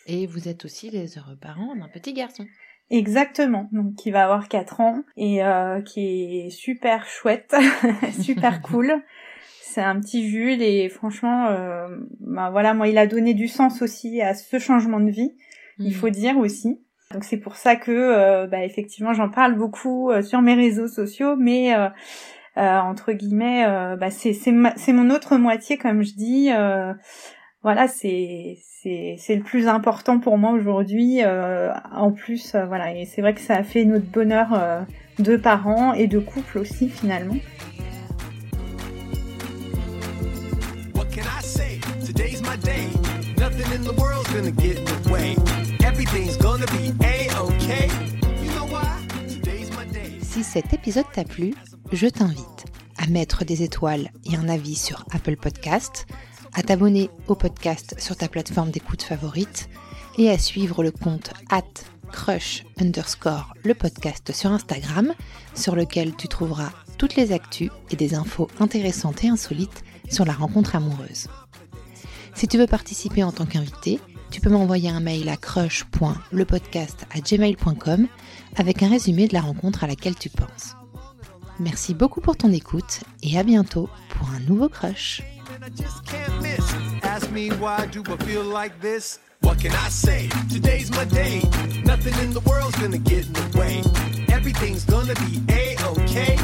Et 0.07 0.27
vous 0.27 0.49
êtes 0.49 0.65
aussi 0.65 0.91
les 0.91 1.19
heureux 1.19 1.37
parents 1.41 1.75
d'un 1.75 1.89
petit 1.89 2.13
garçon. 2.13 2.47
Exactement, 2.91 3.69
donc 3.73 3.95
qui 3.95 4.11
va 4.11 4.25
avoir 4.25 4.49
4 4.49 4.81
ans 4.81 5.03
et 5.17 5.43
euh, 5.43 5.81
qui 5.81 6.47
est 6.47 6.51
super 6.51 7.07
chouette, 7.07 7.55
super 8.21 8.63
cool. 8.63 9.03
C'est 9.63 9.83
un 9.83 9.99
petit 9.99 10.29
Jules 10.29 10.63
et 10.63 10.89
franchement, 10.89 11.49
euh, 11.49 11.89
bah 12.21 12.51
voilà, 12.51 12.75
moi 12.75 12.87
il 12.87 12.99
a 12.99 13.07
donné 13.07 13.35
du 13.35 13.49
sens 13.49 13.83
aussi 13.83 14.21
à 14.21 14.35
ce 14.35 14.59
changement 14.59 15.01
de 15.01 15.11
vie, 15.11 15.35
il 15.79 15.91
mm. 15.91 15.95
faut 15.95 16.11
dire 16.11 16.37
aussi. 16.37 16.79
Donc 17.15 17.25
c'est 17.25 17.39
pour 17.39 17.57
ça 17.57 17.77
que, 17.77 17.91
euh, 17.91 18.47
bah, 18.47 18.65
effectivement, 18.65 19.13
j'en 19.13 19.31
parle 19.31 19.55
beaucoup 19.55 20.11
euh, 20.11 20.21
sur 20.23 20.43
mes 20.43 20.55
réseaux 20.55 20.89
sociaux, 20.89 21.37
mais 21.37 21.75
euh, 21.75 21.89
entre 22.57 23.13
guillemets, 23.13 23.65
bah, 23.99 24.11
c'est 24.11 24.33
c'est 24.33 24.93
mon 24.93 25.11
autre 25.11 25.37
moitié 25.37 25.79
comme 25.79 26.03
je 26.03 26.15
dis 26.15 26.51
voilà, 27.65 27.89
c'est 27.89 28.59
le 28.85 29.41
plus 29.41 29.69
important 29.69 30.21
pour 30.21 30.37
moi 30.37 30.51
aujourd'hui. 30.51 31.25
Euh, 31.25 31.73
en 31.93 32.13
plus, 32.13 32.55
euh, 32.55 32.67
voilà, 32.67 32.95
et 32.95 33.07
c'est 33.07 33.23
vrai 33.23 33.33
que 33.33 33.41
ça 33.41 33.55
a 33.55 33.63
fait 33.63 33.87
notre 33.87 34.05
bonheur 34.05 34.49
euh, 34.53 34.83
de 35.19 35.39
parents 35.39 35.95
et 35.95 36.07
de 36.07 36.19
couple 36.19 36.59
aussi 36.59 36.91
finalement. 36.91 37.37
Si 50.21 50.45
cet 50.45 50.75
épisode 50.75 51.07
t'a 51.15 51.25
plu, 51.25 51.55
je 51.93 52.09
t'invite 52.09 52.67
à 52.99 53.07
mettre 53.07 53.47
des 53.47 53.63
étoiles 53.63 54.11
et 54.31 54.37
un 54.37 54.51
avis 54.51 54.75
sur 54.75 55.07
Apple 55.13 55.37
Podcast 55.37 56.07
à 56.55 56.63
t'abonner 56.63 57.11
au 57.29 57.35
podcast 57.35 57.95
sur 57.99 58.17
ta 58.17 58.29
plateforme 58.29 58.71
d'écoute 58.71 59.03
favorite 59.03 59.69
et 60.19 60.31
à 60.31 60.39
suivre 60.39 60.83
le 60.83 60.91
compte 60.91 61.31
at 61.51 61.63
crush 62.13 62.65
underscore 62.81 63.53
le 63.65 63.75
podcast 63.75 64.33
sur 64.33 64.53
Instagram 64.53 65.13
sur 65.55 65.75
lequel 65.75 66.15
tu 66.15 66.29
trouveras 66.29 66.71
toutes 66.97 67.17
les 67.17 67.33
actus 67.33 67.71
et 67.91 67.97
des 67.97 68.15
infos 68.15 68.49
intéressantes 68.61 69.25
et 69.25 69.29
insolites 69.29 69.83
sur 70.11 70.25
la 70.25 70.33
rencontre 70.33 70.77
amoureuse. 70.77 71.27
Si 72.35 72.47
tu 72.49 72.59
veux 72.59 72.67
participer 72.67 73.23
en 73.25 73.33
tant 73.33 73.47
qu'invité, 73.47 73.99
tu 74.31 74.41
peux 74.41 74.51
m'envoyer 74.51 74.91
un 74.91 75.01
mail 75.01 75.29
à 75.29 75.37
crush.lepodcast@gmail.com 75.37 78.09
avec 78.57 78.83
un 78.83 78.89
résumé 78.89 79.29
de 79.29 79.35
la 79.35 79.41
rencontre 79.41 79.85
à 79.85 79.87
laquelle 79.87 80.17
tu 80.17 80.31
penses. 80.31 80.75
Merci 81.61 81.95
beaucoup 81.95 82.21
pour 82.21 82.37
ton 82.37 82.53
écoute 82.53 83.01
et 83.23 83.39
à 83.39 83.43
bientôt 83.43 83.89
pour 84.11 84.29
un 84.31 84.41
nouveau 84.41 84.69
crush. 84.69 85.23
What 89.45 89.59
can 89.59 89.73
I 89.73 89.91
say? 89.91 90.31
Today's 90.49 90.91
my 90.91 91.05
day. 91.05 91.43
Nothing 91.85 92.15
in 92.25 92.33
the 92.33 92.41
world's 92.47 92.77
gonna 92.81 92.97
get 92.97 93.27
in 93.27 93.33
the 93.35 93.59
way. 93.59 93.83
Everything's 94.33 94.87
gonna 94.87 95.15
be 95.17 95.43
a-okay. 95.53 96.39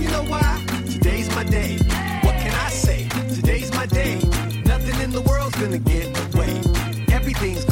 You 0.00 0.08
know 0.10 0.22
why? 0.22 0.64
Today's 0.88 1.28
my 1.34 1.42
day. 1.42 1.78
What 2.22 2.36
can 2.36 2.54
I 2.54 2.70
say? 2.70 3.08
Today's 3.34 3.72
my 3.74 3.86
day. 3.86 4.20
Nothing 4.64 5.00
in 5.00 5.10
the 5.10 5.22
world's 5.22 5.56
gonna 5.56 5.78
get 5.78 6.06
in 6.06 6.12
the 6.12 6.38
way. 6.38 7.12
Everything's 7.12 7.64